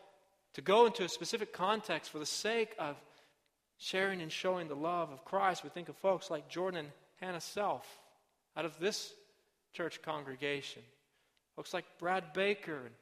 to 0.54 0.62
go 0.62 0.86
into 0.86 1.04
a 1.04 1.10
specific 1.10 1.54
context 1.54 2.12
for 2.12 2.20
the 2.20 2.26
sake 2.26 2.76
of 2.78 2.96
sharing 3.80 4.22
and 4.22 4.32
showing 4.32 4.68
the 4.68 4.76
love 4.76 5.12
of 5.12 5.26
Christ. 5.26 5.64
We 5.64 5.70
think 5.72 5.90
of 5.90 5.98
folks 5.98 6.30
like 6.30 6.50
Jordan 6.50 6.82
and 6.82 6.90
Hannah 7.20 7.42
Self 7.42 7.88
out 8.56 8.66
of 8.66 8.78
this 8.80 9.12
church 9.74 10.02
congregation. 10.04 10.84
Folks 11.56 11.74
like 11.74 11.86
Brad 11.98 12.34
Baker 12.34 12.78
and 12.86 12.94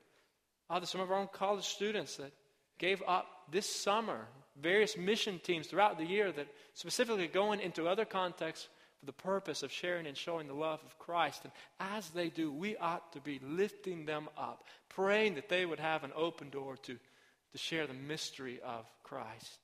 others, 0.69 0.89
some 0.89 1.01
of 1.01 1.11
our 1.11 1.17
own 1.17 1.29
college 1.33 1.65
students 1.65 2.15
that 2.15 2.31
gave 2.77 3.03
up 3.05 3.27
this 3.51 3.69
summer, 3.69 4.25
various 4.61 4.95
mission 4.95 5.39
teams 5.43 5.67
throughout 5.67 5.97
the 5.97 6.05
year 6.05 6.31
that 6.31 6.47
specifically 6.73 7.27
going 7.27 7.59
into 7.59 7.87
other 7.87 8.05
contexts 8.05 8.69
for 9.01 9.07
the 9.07 9.13
purpose 9.13 9.63
of 9.63 9.71
sharing 9.71 10.05
and 10.05 10.15
showing 10.15 10.47
the 10.47 10.53
love 10.53 10.79
of 10.85 10.97
Christ. 10.99 11.41
And 11.43 11.51
as 11.79 12.09
they 12.11 12.29
do, 12.29 12.51
we 12.51 12.77
ought 12.77 13.11
to 13.13 13.19
be 13.19 13.41
lifting 13.43 14.05
them 14.05 14.29
up, 14.37 14.63
praying 14.89 15.35
that 15.35 15.49
they 15.49 15.65
would 15.65 15.79
have 15.79 16.03
an 16.03 16.11
open 16.15 16.51
door 16.51 16.77
to, 16.83 16.93
to 16.93 17.57
share 17.57 17.87
the 17.87 17.95
mystery 17.95 18.59
of 18.63 18.85
Christ. 19.01 19.57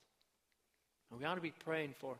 And 1.11 1.19
we 1.19 1.25
ought 1.25 1.35
to 1.35 1.41
be 1.41 1.51
praying 1.51 1.93
for, 1.99 2.15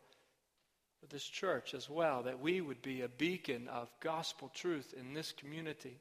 for 1.01 1.07
this 1.07 1.23
church 1.23 1.73
as 1.73 1.89
well, 1.89 2.21
that 2.21 2.39
we 2.39 2.61
would 2.61 2.83
be 2.83 3.01
a 3.01 3.09
beacon 3.09 3.67
of 3.67 3.89
gospel 3.99 4.51
truth 4.53 4.93
in 4.95 5.15
this 5.15 5.31
community. 5.31 5.97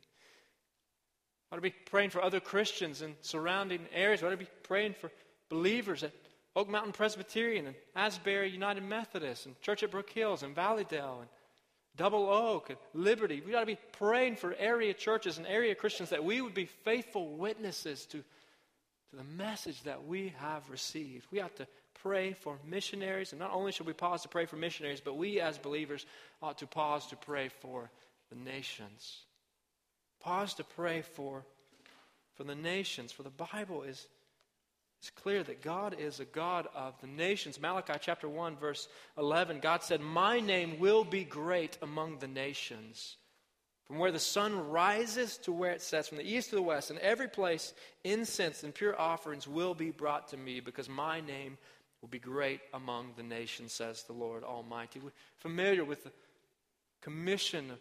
I 1.51 1.55
ought 1.55 1.57
to 1.57 1.63
be 1.63 1.71
praying 1.71 2.11
for 2.11 2.23
other 2.23 2.41
Christians 2.41 3.01
in 3.01 3.15
surrounding 3.23 3.87
areas. 3.95 4.23
I 4.23 4.27
ought 4.27 4.31
to 4.31 4.37
be 4.37 4.49
praying 4.65 4.97
for 5.01 5.11
believers 5.49 6.03
Oak 6.57 6.71
Mountain 6.71 6.93
Presbyterian 6.93 7.67
and 7.67 7.77
Asbury 7.95 8.49
United 8.49 8.83
Methodist 8.83 9.45
and 9.45 9.61
Church 9.61 9.83
at 9.83 9.91
Brook 9.91 10.09
Hills 10.09 10.43
and 10.43 10.55
Valleydale 10.55 11.19
and 11.21 11.29
Double 11.97 12.31
Oak 12.31 12.71
and 12.71 12.79
Liberty. 12.95 13.43
We 13.47 13.55
ought 13.55 13.61
to 13.61 13.67
be 13.67 13.79
praying 13.93 14.37
for 14.37 14.55
area 14.59 14.95
churches 14.95 15.37
and 15.37 15.47
area 15.47 15.75
Christians 15.75 16.11
that 16.11 16.25
we 16.25 16.41
would 16.41 16.55
be 16.55 16.65
faithful 16.65 17.37
witnesses 17.37 18.07
to, 18.07 18.19
to 18.19 19.17
the 19.17 19.25
message 19.25 19.83
that 19.83 20.07
we 20.07 20.33
have 20.39 20.69
received. 20.71 21.27
We 21.31 21.41
ought 21.41 21.55
to 21.57 21.67
pray 22.03 22.33
for 22.33 22.59
missionaries, 22.67 23.33
and 23.33 23.39
not 23.39 23.53
only 23.53 23.71
should 23.71 23.87
we 23.87 23.93
pause 23.93 24.23
to 24.23 24.29
pray 24.29 24.47
for 24.47 24.57
missionaries, 24.57 25.03
but 25.03 25.19
we 25.19 25.41
as 25.41 25.59
believers 25.59 26.07
ought 26.41 26.59
to 26.59 26.67
pause 26.67 27.07
to 27.09 27.17
pray 27.17 27.49
for 27.49 27.91
the 28.31 28.37
nations. 28.37 29.25
Pause 30.21 30.55
to 30.55 30.65
pray 30.65 31.03
for, 31.03 31.45
for 32.35 32.45
the 32.45 32.55
nations, 32.55 33.13
for 33.13 33.25
the 33.25 33.31
Bible 33.31 33.83
is, 33.83 34.07
is 35.03 35.11
clear 35.11 35.43
that 35.43 35.63
God 35.63 35.97
is 35.99 36.21
a 36.21 36.25
God 36.25 36.69
of 36.75 37.01
the 37.01 37.07
nations. 37.07 37.61
Malachi 37.61 37.95
chapter 38.01 38.29
1, 38.29 38.57
verse 38.57 38.89
11, 39.19 39.61
God 39.61 39.83
said, 39.83 40.01
My 40.01 40.41
name 40.41 40.79
will 40.79 41.05
be 41.05 41.25
great 41.25 41.79
among 41.83 42.19
the 42.19 42.29
nations. 42.29 43.17
From 43.85 43.99
where 43.99 44.11
the 44.11 44.19
sun 44.19 44.69
rises 44.69 45.39
to 45.39 45.53
where 45.53 45.71
it 45.71 45.81
sets, 45.81 46.09
from 46.09 46.19
the 46.19 46.29
east 46.29 46.51
to 46.51 46.57
the 46.57 46.63
west, 46.63 46.91
in 46.91 46.99
every 46.99 47.29
place, 47.29 47.73
incense 48.03 48.65
and 48.65 48.75
pure 48.75 49.01
offerings 49.01 49.47
will 49.47 49.75
be 49.75 49.91
brought 49.91 50.29
to 50.29 50.37
me, 50.37 50.59
because 50.59 50.89
my 50.89 51.21
name 51.21 51.57
will 52.01 52.09
be 52.09 52.19
great 52.19 52.61
among 52.75 53.13
the 53.17 53.23
nations, 53.23 53.73
says 53.73 54.03
the 54.03 54.13
Lord 54.13 54.43
Almighty. 54.43 54.99
We're 54.99 55.13
familiar 55.37 55.85
with 55.85 56.03
the 56.03 56.13
commission 57.01 57.73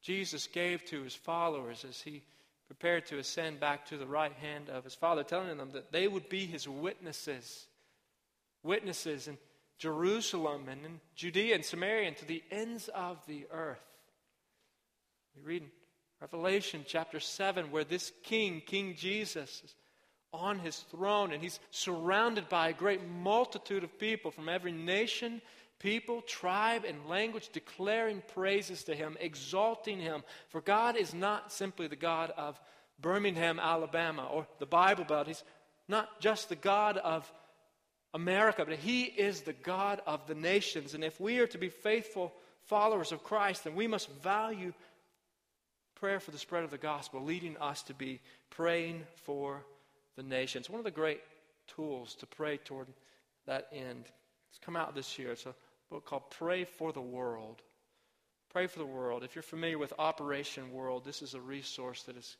Jesus 0.00 0.46
gave 0.46 0.84
to 0.86 1.02
his 1.02 1.16
followers 1.16 1.84
as 1.88 2.00
he 2.00 2.22
prepared 2.66 3.06
to 3.06 3.18
ascend 3.18 3.60
back 3.60 3.86
to 3.86 3.96
the 3.96 4.06
right 4.06 4.32
hand 4.32 4.68
of 4.68 4.84
his 4.84 4.94
Father, 4.94 5.22
telling 5.22 5.56
them 5.56 5.70
that 5.72 5.92
they 5.92 6.08
would 6.08 6.28
be 6.28 6.46
his 6.46 6.68
witnesses. 6.68 7.66
Witnesses 8.62 9.28
in 9.28 9.38
Jerusalem 9.78 10.68
and 10.68 10.84
in 10.84 11.00
Judea 11.14 11.54
and 11.54 11.64
Samaria 11.64 12.08
and 12.08 12.16
to 12.16 12.24
the 12.24 12.42
ends 12.50 12.88
of 12.88 13.18
the 13.26 13.46
earth. 13.52 13.78
We 15.36 15.42
read 15.42 15.62
in 15.62 15.70
Revelation 16.20 16.84
chapter 16.86 17.20
7 17.20 17.70
where 17.70 17.84
this 17.84 18.12
king, 18.24 18.62
King 18.64 18.94
Jesus, 18.96 19.62
on 20.32 20.58
his 20.58 20.78
throne 20.90 21.32
and 21.32 21.42
he's 21.42 21.60
surrounded 21.70 22.48
by 22.48 22.68
a 22.68 22.74
great 22.74 23.00
multitude 23.08 23.84
of 23.84 23.98
people 23.98 24.30
from 24.30 24.48
every 24.48 24.72
nation 24.72 25.40
people, 25.78 26.22
tribe, 26.22 26.84
and 26.86 27.06
language 27.06 27.50
declaring 27.52 28.22
praises 28.34 28.84
to 28.84 28.94
him, 28.94 29.16
exalting 29.20 30.00
him. 30.00 30.22
For 30.48 30.60
God 30.60 30.96
is 30.96 31.14
not 31.14 31.52
simply 31.52 31.86
the 31.86 31.96
God 31.96 32.32
of 32.36 32.58
Birmingham, 33.00 33.60
Alabama, 33.60 34.26
or 34.32 34.46
the 34.58 34.66
Bible 34.66 35.04
Belt. 35.04 35.26
He's 35.26 35.44
not 35.88 36.20
just 36.20 36.48
the 36.48 36.56
God 36.56 36.96
of 36.96 37.30
America, 38.14 38.64
but 38.64 38.78
He 38.78 39.04
is 39.04 39.42
the 39.42 39.52
God 39.52 40.00
of 40.06 40.26
the 40.26 40.34
nations. 40.34 40.94
And 40.94 41.04
if 41.04 41.20
we 41.20 41.38
are 41.38 41.46
to 41.48 41.58
be 41.58 41.68
faithful 41.68 42.32
followers 42.64 43.12
of 43.12 43.22
Christ, 43.22 43.64
then 43.64 43.74
we 43.74 43.86
must 43.86 44.10
value 44.22 44.72
prayer 45.94 46.20
for 46.20 46.30
the 46.30 46.38
spread 46.38 46.64
of 46.64 46.70
the 46.70 46.78
gospel, 46.78 47.22
leading 47.22 47.56
us 47.58 47.82
to 47.84 47.94
be 47.94 48.20
praying 48.50 49.04
for 49.24 49.64
the 50.16 50.22
nations. 50.22 50.70
One 50.70 50.80
of 50.80 50.84
the 50.84 50.90
great 50.90 51.20
tools 51.66 52.14
to 52.16 52.26
pray 52.26 52.56
toward 52.58 52.88
that 53.46 53.68
end. 53.72 54.04
It's 54.50 54.58
come 54.58 54.76
out 54.76 54.94
this 54.94 55.18
year. 55.18 55.32
It's 55.32 55.46
a 55.46 55.54
book 55.90 56.04
called 56.04 56.30
Pray 56.30 56.64
for 56.64 56.92
the 56.92 57.00
World. 57.00 57.62
Pray 58.50 58.66
for 58.66 58.78
the 58.78 58.86
World. 58.86 59.22
If 59.22 59.34
you're 59.34 59.42
familiar 59.42 59.78
with 59.78 59.92
Operation 59.98 60.72
World, 60.72 61.04
this 61.04 61.22
is 61.22 61.34
a 61.34 61.40
resource 61.40 62.02
that 62.04 62.16
has 62.16 62.36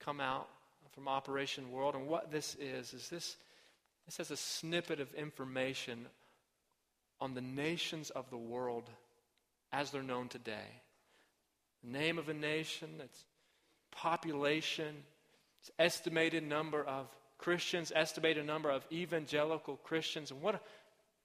come 0.00 0.20
out 0.20 0.48
from 0.92 1.08
Operation 1.08 1.70
World. 1.70 1.94
And 1.94 2.06
what 2.06 2.30
this 2.30 2.56
is, 2.56 2.92
is 2.92 3.08
this, 3.08 3.36
this 4.06 4.16
has 4.18 4.30
a 4.30 4.36
snippet 4.36 5.00
of 5.00 5.12
information 5.14 6.06
on 7.20 7.34
the 7.34 7.40
nations 7.40 8.10
of 8.10 8.28
the 8.30 8.36
world 8.36 8.90
as 9.72 9.90
they're 9.90 10.02
known 10.02 10.28
today. 10.28 10.80
The 11.84 11.90
name 11.90 12.18
of 12.18 12.28
a 12.28 12.34
nation, 12.34 12.88
its 13.02 13.24
population, 13.90 15.04
estimated 15.78 16.42
number 16.42 16.82
of 16.82 17.06
Christians, 17.38 17.92
estimated 17.94 18.46
number 18.46 18.70
of 18.70 18.86
evangelical 18.92 19.76
Christians, 19.76 20.30
and 20.30 20.40
what 20.40 20.54
a 20.54 20.60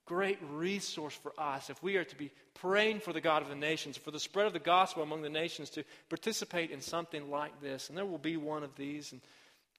great 0.06 0.39
resource 0.52 1.13
for 1.13 1.34
us 1.38 1.69
if 1.69 1.84
we 1.84 1.97
are 1.97 2.04
to 2.06 2.15
be 2.15 2.32
praying 2.56 3.00
for 3.00 3.13
the 3.13 3.21
God 3.21 3.43
of 3.43 3.50
the 3.50 3.56
nations, 3.56 3.97
for 3.97 4.12
the 4.12 4.19
spread 4.19 4.47
of 4.47 4.54
the 4.54 4.60
gospel 4.60 5.04
among 5.04 5.21
the 5.21 5.30
nations, 5.30 5.69
to 5.71 5.84
participate 6.10 6.71
in 6.71 6.82
something 6.82 7.30
like 7.30 7.62
this. 7.62 7.89
And 7.89 7.97
there 7.97 8.06
will 8.06 8.17
be 8.17 8.38
one 8.38 8.63
of 8.63 8.76
these 8.76 9.12
in 9.12 9.21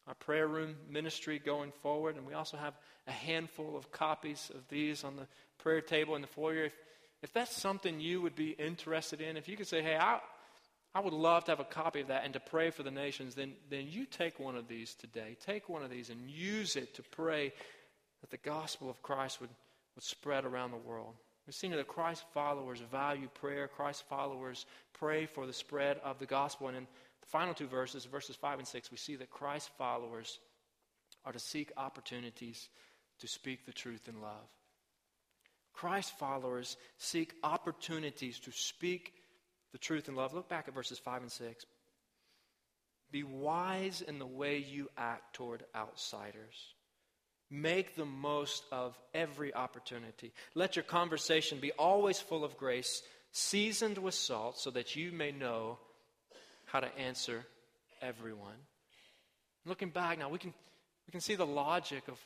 our 0.07 0.15
prayer 0.15 0.47
room 0.47 0.77
ministry 0.89 1.39
going 1.39 1.73
forward. 1.83 2.17
And 2.17 2.27
we 2.27 2.35
also 2.35 2.57
have 2.57 2.75
a 3.07 3.13
handful 3.13 3.77
of 3.77 3.91
copies 3.91 4.51
of 4.55 4.69
these 4.69 5.03
on 5.03 5.17
the 5.17 5.27
prayer 5.59 5.81
table 5.81 6.15
in 6.15 6.23
the 6.23 6.29
foyer. 6.29 6.65
If, 6.65 6.75
if 7.23 7.33
that's 7.33 7.57
something 7.57 7.99
you 7.99 8.23
would 8.23 8.37
be 8.37 8.51
interested 8.51 9.21
in, 9.21 9.37
if 9.37 9.49
you 9.49 9.57
could 9.57 9.67
say, 9.67 9.83
hey, 9.83 9.97
I, 9.97 10.21
I 10.99 11.01
would 11.01 11.13
love 11.13 11.45
to 11.45 11.53
have 11.53 11.61
a 11.61 11.65
copy 11.65 12.01
of 12.01 12.09
that 12.09 12.25
and 12.25 12.35
to 12.35 12.41
pray 12.41 12.71
for 12.71 12.83
the 12.83 12.91
nations, 12.91 13.37
then, 13.37 13.53
then 13.71 13.87
you 13.89 14.05
take 14.05 14.41
one 14.41 14.57
of 14.57 14.67
these 14.67 14.95
today. 14.95 15.37
Take 15.47 15.69
one 15.69 15.85
of 15.85 15.91
these 15.91 16.11
and 16.11 16.29
use 16.29 16.75
it 16.75 16.95
to 16.97 17.03
pray 17.03 17.53
that 18.21 18.31
the 18.31 18.37
gospel 18.37 18.91
of 18.91 19.01
Christ 19.01 19.41
would 19.41 19.51
would 19.99 20.05
spread 20.05 20.45
around 20.45 20.71
the 20.71 20.77
world. 20.77 21.15
We've 21.45 21.57
seen 21.57 21.73
that 21.73 21.89
Christ 21.89 22.23
followers 22.33 22.81
value 22.93 23.29
prayer. 23.35 23.67
Christ 23.67 24.05
followers 24.09 24.65
pray 24.93 25.27
for 25.27 25.45
the 25.45 25.53
spread 25.53 26.01
of 26.05 26.21
the 26.21 26.27
gospel. 26.27 26.69
And 26.69 26.77
in 26.77 26.87
the 27.21 27.27
final 27.27 27.53
two 27.53 27.67
verses, 27.67 28.05
verses 28.05 28.37
5 28.37 28.61
and 28.61 28.69
6, 28.69 28.93
we 28.93 28.97
see 28.97 29.17
that 29.17 29.31
Christ 29.31 29.71
followers 29.77 30.39
are 31.25 31.33
to 31.33 31.39
seek 31.41 31.73
opportunities 31.77 32.69
to 33.19 33.27
speak 33.27 33.67
the 33.67 33.73
truth 33.73 34.09
in 34.09 34.21
love. 34.21 34.49
Christ 35.73 36.17
followers 36.17 36.77
seek 36.97 37.35
opportunities 37.43 38.39
to 38.39 38.53
speak 38.53 39.15
the 39.73 39.79
truth 39.79 40.09
and 40.09 40.17
love. 40.17 40.35
Look 40.35 40.49
back 40.49 40.69
at 40.69 40.75
verses 40.75 40.99
5 40.99 41.23
and 41.23 41.33
6. 41.33 41.67
Be 43.11 43.23
wise 43.23 44.03
in 44.03 44.19
the 44.19 44.27
way 44.27 44.59
you 44.59 44.89
act 44.97 45.35
toward 45.35 45.65
outsiders. 45.75 46.75
Make 47.51 47.97
the 47.97 48.05
most 48.05 48.65
of 48.71 48.99
every 49.15 49.55
opportunity. 49.55 50.33
Let 50.55 50.77
your 50.77 50.83
conversation 50.83 51.59
be 51.61 51.73
always 51.73 52.21
full 52.21 52.45
of 52.45 52.59
grace, 52.59 53.03
seasoned 53.33 53.97
with 53.97 54.15
salt, 54.15 54.59
so 54.59 54.71
that 54.73 54.95
you 54.97 55.13
may 55.13 55.33
know 55.33 55.79
how 56.67 56.81
to 56.81 56.99
answer 56.99 57.47
everyone. 58.03 58.57
Looking 59.65 59.89
back 59.89 60.19
now, 60.19 60.29
we 60.29 60.39
can, 60.39 60.53
we 61.07 61.13
can 61.13 61.23
see 61.23 61.35
the 61.35 61.47
logic 61.47 62.09
of 62.09 62.19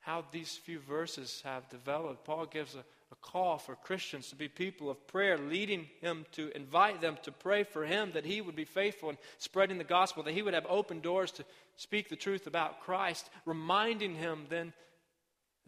how 0.00 0.24
these 0.32 0.56
few 0.56 0.78
verses 0.80 1.42
have 1.44 1.68
developed. 1.68 2.24
Paul 2.24 2.46
gives 2.46 2.74
a, 2.74 2.84
a 3.12 3.16
call 3.16 3.58
for 3.58 3.76
Christians 3.76 4.30
to 4.30 4.36
be 4.36 4.48
people 4.48 4.90
of 4.90 5.06
prayer, 5.06 5.38
leading 5.38 5.86
him 6.00 6.24
to 6.32 6.50
invite 6.56 7.00
them 7.00 7.16
to 7.22 7.32
pray 7.32 7.62
for 7.62 7.84
him 7.84 8.12
that 8.12 8.24
he 8.24 8.40
would 8.40 8.56
be 8.56 8.64
faithful 8.64 9.10
in 9.10 9.18
spreading 9.38 9.78
the 9.78 9.84
gospel, 9.84 10.22
that 10.22 10.34
he 10.34 10.42
would 10.42 10.54
have 10.54 10.66
open 10.68 11.00
doors 11.00 11.30
to 11.32 11.44
speak 11.76 12.08
the 12.08 12.16
truth 12.16 12.46
about 12.46 12.80
Christ, 12.80 13.28
reminding 13.44 14.14
him 14.14 14.46
then 14.48 14.72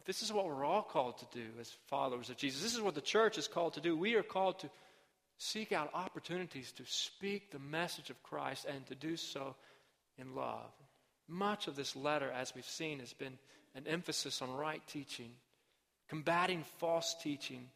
this 0.07 0.23
is 0.23 0.33
what 0.33 0.47
we're 0.47 0.65
all 0.65 0.83
called 0.83 1.19
to 1.19 1.27
do 1.33 1.47
as 1.61 1.71
followers 1.89 2.31
of 2.31 2.37
Jesus. 2.37 2.63
This 2.63 2.75
is 2.75 2.81
what 2.81 2.95
the 2.95 3.01
church 3.01 3.39
is 3.39 3.49
called 3.49 3.75
to 3.75 3.81
do. 3.81 3.97
We 3.97 4.15
are 4.15 4.23
called 4.23 4.61
to, 4.61 4.71
seek 5.39 5.73
out 5.73 5.91
opportunities 5.93 6.73
to 6.73 6.85
speak 6.87 7.51
the 7.51 7.59
message 7.59 8.11
of 8.11 8.23
Christ 8.23 8.65
and 8.65 8.87
to 8.87 8.95
do 8.95 9.17
so 9.17 9.55
in 10.19 10.35
love. 10.35 10.71
Much 11.29 11.69
of 11.69 11.77
this 11.77 11.97
letter, 11.97 12.31
as 12.31 12.55
we've 12.55 12.65
seen, 12.65 13.01
has 13.01 13.13
been 13.13 13.39
an 13.75 13.87
emphasis 13.87 14.41
on 14.41 14.51
right 14.55 14.81
teaching, 14.87 15.31
combating 16.09 16.65
false 16.79 17.15
teaching, 17.23 17.69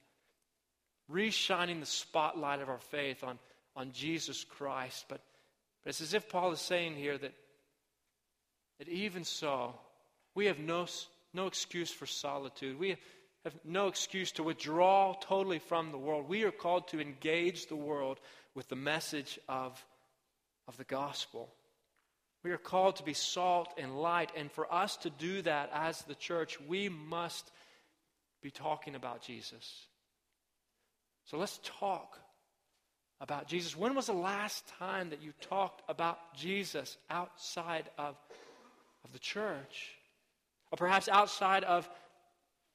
reshining 1.11 1.81
the 1.81 1.87
spotlight 1.87 2.61
of 2.61 2.69
our 2.69 2.79
faith 2.79 3.25
on, 3.25 3.39
on 3.77 3.93
Jesus 3.93 4.45
Christ. 4.45 5.07
But, 5.09 5.21
but 5.83 5.91
it's 5.91 6.01
as 6.01 6.15
if 6.15 6.29
Paul 6.29 6.53
is 6.53 6.61
saying 6.61 6.95
here 6.95 7.19
that, 7.19 7.33
that 8.79 8.89
even 8.89 9.25
so, 9.25 9.75
we 10.35 10.47
have 10.47 10.59
no, 10.59 10.87
no 11.35 11.47
excuse 11.47 11.91
for 11.91 12.07
solitude. 12.07 12.79
We 12.79 12.97
have 13.45 13.55
no 13.65 13.89
excuse 13.89 14.33
to 14.33 14.43
withdraw 14.43 15.15
totally 15.15 15.59
from 15.59 15.91
the 15.91 15.99
world. 15.99 16.29
We 16.29 16.45
are 16.45 16.51
called 16.51 16.89
to 16.89 17.01
engage 17.01 17.67
the 17.67 17.77
world 17.77 18.21
with 18.55 18.69
the 18.69 18.77
message 18.77 19.39
of, 19.49 19.85
of 20.69 20.77
the 20.77 20.85
gospel. 20.85 21.49
We 22.43 22.53
are 22.53 22.59
called 22.59 22.97
to 22.97 23.03
be 23.03 23.13
salt 23.13 23.75
and 23.77 24.01
light. 24.01 24.31
And 24.37 24.51
for 24.51 24.73
us 24.73 24.97
to 24.99 25.11
do 25.11 25.43
that 25.43 25.71
as 25.75 26.03
the 26.03 26.15
church, 26.15 26.59
we 26.61 26.89
must 26.89 27.51
be 28.43 28.51
talking 28.51 28.95
about 28.95 29.23
Jesus. 29.23 29.87
So 31.27 31.39
let's 31.39 31.61
talk 31.63 32.19
about 33.21 33.47
Jesus. 33.47 33.77
When 33.77 33.95
was 33.95 34.07
the 34.07 34.13
last 34.13 34.67
time 34.79 35.11
that 35.11 35.23
you 35.23 35.33
talked 35.41 35.83
about 35.89 36.19
Jesus 36.35 36.97
outside 37.11 37.89
of, 37.99 38.17
of 39.05 39.13
the 39.13 39.19
church? 39.19 39.95
Or 40.73 40.77
perhaps 40.77 41.09
outside 41.09 41.65
of, 41.65 41.89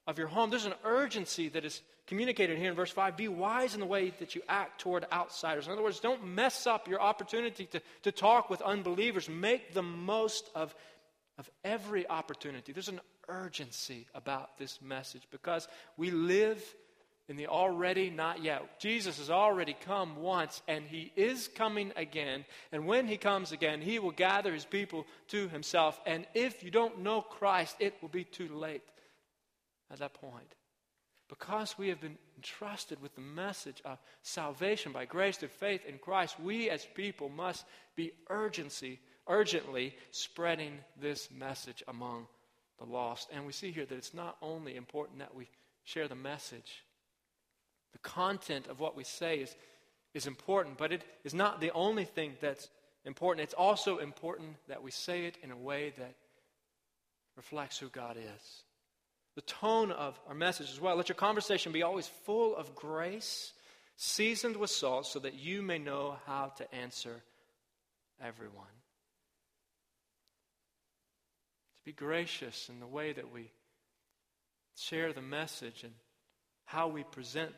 of 0.05 0.17
your 0.17 0.27
home? 0.27 0.49
There's 0.49 0.65
an 0.65 0.73
urgency 0.83 1.49
that 1.49 1.65
is 1.65 1.81
communicated 2.07 2.57
here 2.57 2.69
in 2.69 2.75
verse 2.75 2.91
5. 2.91 3.17
Be 3.17 3.27
wise 3.27 3.73
in 3.73 3.79
the 3.79 3.85
way 3.85 4.11
that 4.19 4.35
you 4.35 4.41
act 4.47 4.81
toward 4.81 5.05
outsiders. 5.11 5.65
In 5.65 5.73
other 5.73 5.81
words, 5.81 5.99
don't 5.99 6.25
mess 6.25 6.67
up 6.67 6.87
your 6.87 7.01
opportunity 7.01 7.65
to, 7.67 7.81
to 8.03 8.11
talk 8.11 8.49
with 8.49 8.61
unbelievers. 8.61 9.27
Make 9.27 9.73
the 9.73 9.81
most 9.81 10.49
of, 10.53 10.75
of 11.37 11.49
every 11.63 12.07
opportunity. 12.07 12.71
There's 12.71 12.89
an 12.89 13.01
urgency 13.27 14.07
about 14.13 14.57
this 14.57 14.81
message 14.81 15.23
because 15.31 15.67
we 15.97 16.11
live 16.11 16.63
in 17.27 17.37
the 17.37 17.47
already 17.47 18.09
not 18.09 18.43
yet. 18.43 18.79
Jesus 18.79 19.17
has 19.17 19.29
already 19.29 19.75
come 19.85 20.17
once 20.17 20.61
and 20.67 20.85
he 20.85 21.11
is 21.15 21.47
coming 21.47 21.91
again. 21.95 22.45
And 22.71 22.85
when 22.85 23.07
he 23.07 23.17
comes 23.17 23.51
again, 23.51 23.81
he 23.81 23.99
will 23.99 24.11
gather 24.11 24.53
his 24.53 24.65
people 24.65 25.07
to 25.29 25.47
himself. 25.47 25.99
And 26.05 26.27
if 26.33 26.63
you 26.63 26.69
don't 26.69 26.99
know 26.99 27.21
Christ, 27.21 27.77
it 27.79 27.95
will 28.01 28.09
be 28.09 28.23
too 28.23 28.49
late 28.49 28.83
at 29.91 29.99
that 29.99 30.13
point. 30.13 30.53
Because 31.27 31.75
we 31.77 31.89
have 31.89 31.99
been 31.99 32.17
entrusted 32.37 33.01
with 33.01 33.15
the 33.15 33.21
message 33.21 33.81
of 33.83 33.97
salvation 34.21 34.91
by 34.91 35.05
grace 35.05 35.37
through 35.37 35.49
faith 35.49 35.81
in 35.87 35.97
Christ, 35.97 36.39
we 36.39 36.69
as 36.69 36.85
people 36.93 37.29
must 37.29 37.65
be 37.95 38.11
urgency, 38.29 38.99
urgently 39.27 39.95
spreading 40.11 40.77
this 41.01 41.29
message 41.31 41.81
among 41.87 42.27
the 42.79 42.85
lost. 42.85 43.29
And 43.33 43.45
we 43.45 43.53
see 43.53 43.71
here 43.71 43.85
that 43.85 43.95
it's 43.95 44.13
not 44.13 44.37
only 44.41 44.75
important 44.75 45.19
that 45.19 45.35
we 45.35 45.47
share 45.83 46.07
the 46.07 46.15
message, 46.15 46.83
the 47.93 47.99
content 47.99 48.67
of 48.67 48.79
what 48.79 48.95
we 48.95 49.03
say 49.03 49.37
is, 49.37 49.55
is 50.13 50.27
important, 50.27 50.77
but 50.77 50.91
it 50.91 51.03
is 51.23 51.33
not 51.33 51.61
the 51.61 51.71
only 51.71 52.05
thing 52.05 52.33
that's 52.41 52.69
important. 53.05 53.43
It's 53.43 53.53
also 53.53 53.99
important 53.99 54.57
that 54.67 54.83
we 54.83 54.91
say 54.91 55.25
it 55.25 55.37
in 55.43 55.51
a 55.51 55.57
way 55.57 55.93
that 55.97 56.15
reflects 57.35 57.77
who 57.77 57.89
God 57.89 58.17
is. 58.17 58.63
The 59.35 59.41
tone 59.41 59.91
of 59.91 60.19
our 60.27 60.33
message 60.33 60.69
as 60.71 60.79
well. 60.79 60.95
Let 60.95 61.09
your 61.09 61.15
conversation 61.15 61.71
be 61.71 61.83
always 61.83 62.07
full 62.25 62.55
of 62.55 62.73
grace, 62.73 63.51
seasoned 63.97 64.55
with 64.55 64.69
salt, 64.69 65.05
so 65.07 65.19
that 65.19 65.35
you 65.35 65.61
may 65.61 65.77
know 65.77 66.15
how 66.25 66.53
to 66.57 66.73
answer 66.73 67.21
everyone. 68.21 68.65
To 71.73 71.74
be 71.85 71.91
gracious 71.91 72.67
in 72.69 72.79
the 72.79 72.87
way 72.87 73.13
that 73.13 73.31
we 73.31 73.51
share 74.75 75.13
the 75.13 75.21
message 75.21 75.83
and 75.83 75.93
how 76.65 76.87
we 76.87 77.03
present 77.03 77.51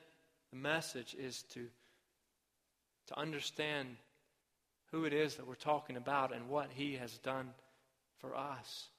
the 0.52 0.58
message 0.58 1.16
is 1.18 1.44
to, 1.54 1.66
to 3.08 3.18
understand 3.18 3.88
who 4.92 5.06
it 5.06 5.13
is 5.13 5.36
that 5.36 5.48
we're 5.48 5.56
talking 5.56 5.96
about 5.96 6.36
and 6.36 6.50
what 6.50 6.70
He 6.74 6.96
has 6.96 7.18
done 7.20 7.50
for 8.20 8.36
us. 8.36 8.90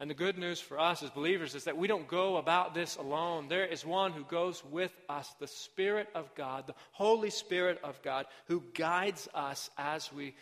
And 0.00 0.08
the 0.08 0.14
good 0.14 0.38
news 0.38 0.60
for 0.60 0.78
us 0.78 1.02
as 1.02 1.10
believers 1.10 1.54
is 1.54 1.64
that 1.64 1.76
we 1.76 1.88
don't 1.88 2.06
go 2.06 2.36
about 2.36 2.72
this 2.72 2.96
alone. 2.96 3.48
There 3.48 3.64
is 3.64 3.84
one 3.84 4.12
who 4.12 4.24
goes 4.24 4.64
with 4.64 4.92
us, 5.08 5.32
the 5.40 5.48
Spirit 5.48 6.08
of 6.14 6.32
God, 6.36 6.66
the 6.66 6.74
Holy 6.92 7.30
Spirit 7.30 7.80
of 7.82 8.00
God, 8.02 8.26
who 8.46 8.62
guides 8.74 9.28
us 9.34 9.70
as 9.76 10.12
we 10.12 10.34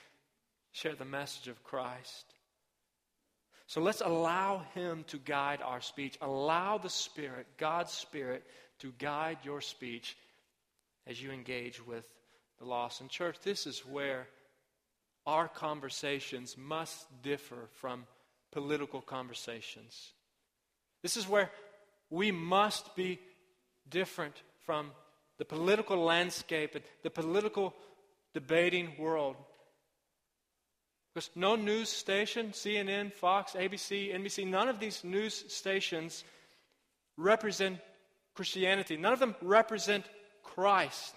share 0.72 0.94
the 0.94 1.06
message 1.06 1.48
of 1.48 1.64
Christ. 1.64 2.35
So 3.66 3.80
let's 3.80 4.00
allow 4.00 4.62
Him 4.74 5.04
to 5.08 5.18
guide 5.18 5.60
our 5.62 5.80
speech. 5.80 6.16
Allow 6.20 6.78
the 6.78 6.90
Spirit, 6.90 7.46
God's 7.58 7.92
Spirit, 7.92 8.44
to 8.78 8.92
guide 8.98 9.38
your 9.42 9.60
speech 9.60 10.16
as 11.06 11.22
you 11.22 11.30
engage 11.32 11.84
with 11.84 12.04
the 12.58 12.64
lost. 12.64 13.00
And, 13.00 13.10
church, 13.10 13.36
this 13.42 13.66
is 13.66 13.80
where 13.80 14.28
our 15.26 15.48
conversations 15.48 16.56
must 16.56 17.06
differ 17.22 17.68
from 17.74 18.06
political 18.52 19.00
conversations. 19.00 20.12
This 21.02 21.16
is 21.16 21.28
where 21.28 21.50
we 22.10 22.30
must 22.30 22.94
be 22.94 23.18
different 23.90 24.42
from 24.64 24.92
the 25.38 25.44
political 25.44 25.98
landscape 25.98 26.74
and 26.74 26.84
the 27.02 27.10
political 27.10 27.74
debating 28.32 28.92
world. 28.98 29.36
Because 31.16 31.30
no 31.34 31.56
news 31.56 31.88
station, 31.88 32.50
CNN, 32.50 33.10
Fox, 33.10 33.52
ABC, 33.52 34.14
NBC, 34.14 34.46
none 34.46 34.68
of 34.68 34.78
these 34.78 35.02
news 35.02 35.46
stations 35.48 36.24
represent 37.16 37.78
Christianity. 38.34 38.98
None 38.98 39.14
of 39.14 39.18
them 39.18 39.34
represent 39.40 40.04
Christ. 40.42 41.14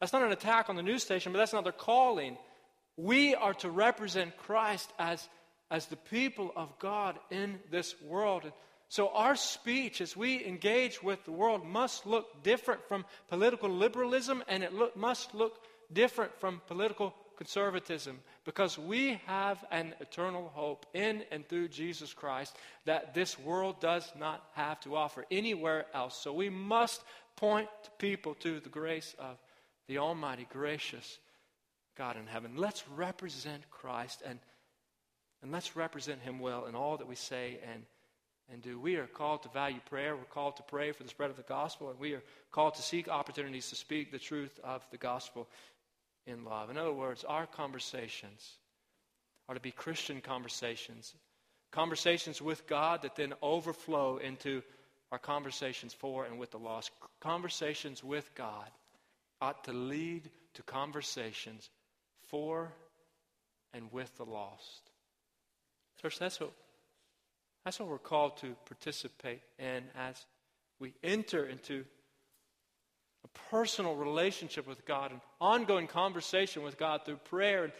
That's 0.00 0.12
not 0.12 0.22
an 0.22 0.32
attack 0.32 0.68
on 0.68 0.76
the 0.76 0.82
news 0.82 1.02
station, 1.02 1.32
but 1.32 1.38
that's 1.38 1.54
not 1.54 1.64
their 1.64 1.72
calling. 1.72 2.36
We 2.98 3.34
are 3.36 3.54
to 3.54 3.70
represent 3.70 4.36
Christ 4.36 4.92
as, 4.98 5.26
as 5.70 5.86
the 5.86 5.96
people 5.96 6.52
of 6.54 6.78
God 6.78 7.18
in 7.30 7.58
this 7.70 7.94
world. 8.02 8.52
So 8.90 9.08
our 9.14 9.34
speech 9.34 10.02
as 10.02 10.14
we 10.14 10.44
engage 10.44 11.02
with 11.02 11.24
the 11.24 11.32
world 11.32 11.64
must 11.64 12.04
look 12.04 12.42
different 12.42 12.86
from 12.86 13.06
political 13.28 13.70
liberalism 13.70 14.44
and 14.46 14.62
it 14.62 14.74
look, 14.74 14.94
must 14.94 15.34
look 15.34 15.58
different 15.90 16.38
from 16.38 16.60
political 16.66 17.14
conservatism 17.38 18.18
because 18.44 18.76
we 18.76 19.20
have 19.26 19.64
an 19.70 19.94
eternal 20.00 20.50
hope 20.54 20.84
in 20.92 21.22
and 21.30 21.48
through 21.48 21.68
Jesus 21.68 22.12
Christ 22.12 22.56
that 22.84 23.14
this 23.14 23.38
world 23.38 23.80
does 23.80 24.12
not 24.18 24.44
have 24.54 24.80
to 24.80 24.96
offer 24.96 25.24
anywhere 25.30 25.86
else. 25.94 26.18
So 26.20 26.32
we 26.32 26.50
must 26.50 27.00
point 27.36 27.68
people 27.98 28.34
to 28.40 28.58
the 28.58 28.68
grace 28.68 29.14
of 29.20 29.38
the 29.86 29.98
Almighty, 29.98 30.48
gracious 30.52 31.18
God 31.96 32.16
in 32.16 32.26
heaven. 32.26 32.52
Let's 32.56 32.82
represent 32.88 33.70
Christ 33.70 34.20
and, 34.26 34.40
and 35.40 35.52
let's 35.52 35.76
represent 35.76 36.20
Him 36.20 36.40
well 36.40 36.66
in 36.66 36.74
all 36.74 36.96
that 36.96 37.06
we 37.06 37.14
say 37.14 37.60
and, 37.72 37.84
and 38.52 38.60
do. 38.60 38.80
We 38.80 38.96
are 38.96 39.06
called 39.06 39.44
to 39.44 39.48
value 39.50 39.80
prayer. 39.88 40.16
We're 40.16 40.24
called 40.24 40.56
to 40.56 40.64
pray 40.64 40.90
for 40.90 41.04
the 41.04 41.08
spread 41.08 41.30
of 41.30 41.36
the 41.36 41.42
gospel, 41.42 41.90
and 41.90 42.00
we 42.00 42.14
are 42.14 42.22
called 42.50 42.74
to 42.74 42.82
seek 42.82 43.08
opportunities 43.08 43.68
to 43.70 43.76
speak 43.76 44.10
the 44.10 44.18
truth 44.18 44.58
of 44.64 44.84
the 44.90 44.98
gospel 44.98 45.48
in 46.28 46.44
love. 46.44 46.70
In 46.70 46.76
other 46.76 46.92
words, 46.92 47.24
our 47.24 47.46
conversations 47.46 48.58
are 49.48 49.54
to 49.54 49.60
be 49.60 49.70
Christian 49.70 50.20
conversations, 50.20 51.14
conversations 51.72 52.40
with 52.42 52.66
God 52.66 53.02
that 53.02 53.16
then 53.16 53.32
overflow 53.42 54.18
into 54.18 54.62
our 55.10 55.18
conversations 55.18 55.94
for 55.94 56.26
and 56.26 56.38
with 56.38 56.50
the 56.50 56.58
lost. 56.58 56.90
Conversations 57.20 58.04
with 58.04 58.30
God 58.34 58.70
ought 59.40 59.64
to 59.64 59.72
lead 59.72 60.30
to 60.54 60.62
conversations 60.62 61.70
for 62.26 62.72
and 63.72 63.90
with 63.90 64.14
the 64.16 64.24
lost. 64.24 64.90
Church, 66.00 66.18
that's 66.18 66.38
what, 66.40 66.52
that's 67.64 67.80
what 67.80 67.88
we're 67.88 67.98
called 67.98 68.36
to 68.38 68.54
participate 68.66 69.40
in 69.58 69.84
as 69.96 70.26
we 70.78 70.92
enter 71.02 71.46
into 71.46 71.84
a 73.24 73.50
personal 73.50 73.96
relationship 73.96 74.66
with 74.66 74.84
God, 74.86 75.12
an 75.12 75.20
ongoing 75.40 75.86
conversation 75.86 76.62
with 76.62 76.78
God 76.78 77.04
through 77.04 77.16
prayer 77.16 77.64
and 77.64 77.72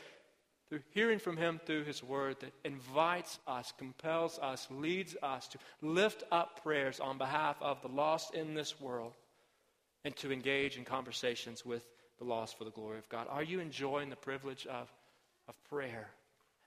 through 0.68 0.80
hearing 0.90 1.18
from 1.18 1.36
Him 1.36 1.60
through 1.64 1.84
His 1.84 2.02
Word 2.02 2.36
that 2.40 2.52
invites 2.64 3.38
us, 3.46 3.72
compels 3.78 4.38
us, 4.38 4.66
leads 4.70 5.16
us 5.22 5.48
to 5.48 5.58
lift 5.80 6.24
up 6.30 6.62
prayers 6.62 7.00
on 7.00 7.18
behalf 7.18 7.56
of 7.60 7.80
the 7.82 7.88
lost 7.88 8.34
in 8.34 8.54
this 8.54 8.80
world 8.80 9.12
and 10.04 10.14
to 10.16 10.32
engage 10.32 10.76
in 10.76 10.84
conversations 10.84 11.64
with 11.64 11.86
the 12.18 12.24
lost 12.24 12.58
for 12.58 12.64
the 12.64 12.70
glory 12.70 12.98
of 12.98 13.08
God. 13.08 13.26
Are 13.30 13.42
you 13.42 13.60
enjoying 13.60 14.10
the 14.10 14.16
privilege 14.16 14.66
of, 14.66 14.92
of 15.48 15.64
prayer? 15.70 16.08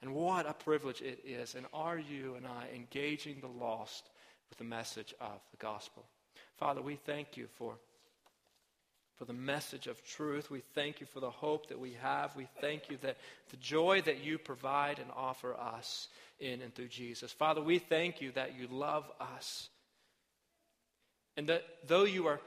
And 0.01 0.15
what 0.15 0.49
a 0.49 0.53
privilege 0.53 1.01
it 1.01 1.23
is. 1.25 1.53
And 1.55 1.65
are 1.73 1.99
you 1.99 2.35
and 2.35 2.47
I 2.47 2.67
engaging 2.75 3.39
the 3.39 3.47
lost 3.47 4.09
with 4.49 4.57
the 4.57 4.63
message 4.63 5.13
of 5.21 5.39
the 5.51 5.57
gospel? 5.57 6.03
Father, 6.57 6.81
we 6.81 6.95
thank 6.95 7.37
you 7.37 7.47
for 7.55 7.75
for 9.21 9.25
the 9.25 9.33
message 9.33 9.85
of 9.85 10.03
truth. 10.03 10.49
We 10.49 10.63
thank 10.73 10.99
you 10.99 11.05
for 11.05 11.19
the 11.19 11.29
hope 11.29 11.67
that 11.67 11.79
we 11.79 11.95
have. 12.01 12.35
We 12.35 12.47
thank 12.59 12.89
you 12.89 12.97
that 13.03 13.17
the 13.51 13.57
joy 13.57 14.01
that 14.05 14.23
you 14.23 14.39
provide 14.39 14.97
and 14.97 15.11
offer 15.15 15.53
us 15.53 16.07
in 16.39 16.59
and 16.63 16.73
through 16.73 16.87
Jesus. 16.87 17.31
Father, 17.31 17.61
we 17.61 17.77
thank 17.77 18.19
you 18.19 18.31
that 18.31 18.57
you 18.59 18.65
love 18.65 19.07
us. 19.19 19.69
And 21.37 21.49
that 21.49 21.63
though 21.85 22.05
you 22.05 22.25
are 22.25 22.39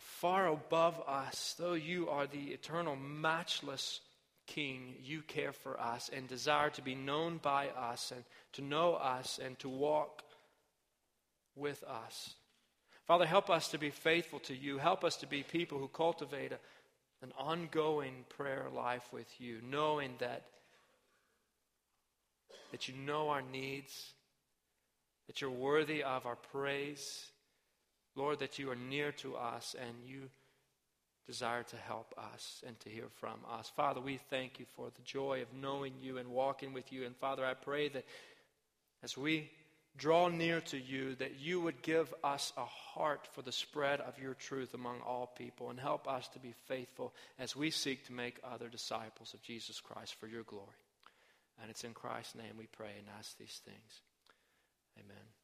far 0.00 0.48
above 0.48 1.00
us, 1.06 1.54
though 1.56 1.74
you 1.74 2.08
are 2.08 2.26
the 2.26 2.46
eternal, 2.46 2.96
matchless 2.96 4.00
King, 4.48 4.96
you 5.04 5.22
care 5.22 5.52
for 5.52 5.80
us 5.80 6.10
and 6.12 6.26
desire 6.26 6.70
to 6.70 6.82
be 6.82 6.96
known 6.96 7.38
by 7.40 7.68
us 7.68 8.10
and 8.10 8.24
to 8.54 8.60
know 8.60 8.94
us 8.94 9.38
and 9.40 9.56
to 9.60 9.68
walk 9.68 10.24
with 11.54 11.84
us. 11.84 12.34
Father, 13.06 13.26
help 13.26 13.50
us 13.50 13.68
to 13.68 13.78
be 13.78 13.90
faithful 13.90 14.38
to 14.40 14.54
you. 14.54 14.78
Help 14.78 15.04
us 15.04 15.16
to 15.16 15.26
be 15.26 15.42
people 15.42 15.78
who 15.78 15.88
cultivate 15.88 16.52
a, 16.52 16.58
an 17.22 17.32
ongoing 17.38 18.24
prayer 18.30 18.66
life 18.74 19.12
with 19.12 19.28
you, 19.38 19.58
knowing 19.70 20.12
that, 20.20 20.44
that 22.70 22.88
you 22.88 22.94
know 22.94 23.28
our 23.28 23.42
needs, 23.42 24.12
that 25.26 25.40
you're 25.40 25.50
worthy 25.50 26.02
of 26.02 26.24
our 26.24 26.36
praise. 26.36 27.26
Lord, 28.16 28.38
that 28.38 28.58
you 28.58 28.70
are 28.70 28.76
near 28.76 29.10
to 29.12 29.36
us 29.36 29.74
and 29.78 29.94
you 30.06 30.30
desire 31.26 31.62
to 31.64 31.76
help 31.76 32.14
us 32.16 32.62
and 32.66 32.78
to 32.80 32.88
hear 32.88 33.08
from 33.16 33.38
us. 33.50 33.70
Father, 33.74 34.00
we 34.00 34.18
thank 34.30 34.58
you 34.58 34.66
for 34.76 34.90
the 34.94 35.02
joy 35.02 35.42
of 35.42 35.48
knowing 35.60 35.94
you 36.00 36.18
and 36.18 36.28
walking 36.28 36.72
with 36.72 36.92
you. 36.92 37.04
And 37.04 37.16
Father, 37.16 37.44
I 37.44 37.54
pray 37.54 37.88
that 37.88 38.04
as 39.02 39.16
we 39.16 39.50
draw 39.96 40.28
near 40.28 40.60
to 40.60 40.78
you, 40.78 41.14
that 41.16 41.38
you 41.38 41.60
would 41.60 41.82
give 41.82 42.12
us 42.22 42.52
a 42.56 42.64
heart 42.64 43.28
for 43.32 43.42
the 43.42 43.52
spread 43.52 44.00
of 44.00 44.18
your 44.18 44.34
truth 44.34 44.74
among 44.74 45.00
all 45.00 45.32
people 45.38 45.70
and 45.70 45.78
help 45.78 46.08
us 46.08 46.28
to 46.28 46.38
be 46.38 46.54
faithful 46.66 47.14
as 47.38 47.54
we 47.54 47.70
seek 47.70 48.04
to 48.06 48.12
make 48.12 48.40
other 48.42 48.68
disciples 48.68 49.34
of 49.34 49.42
Jesus 49.42 49.80
Christ 49.80 50.14
for 50.16 50.26
your 50.26 50.42
glory. 50.42 50.66
And 51.60 51.70
it's 51.70 51.84
in 51.84 51.94
Christ's 51.94 52.34
name 52.34 52.56
we 52.58 52.66
pray 52.66 52.92
and 52.98 53.06
ask 53.18 53.38
these 53.38 53.60
things. 53.64 54.00
Amen. 54.98 55.43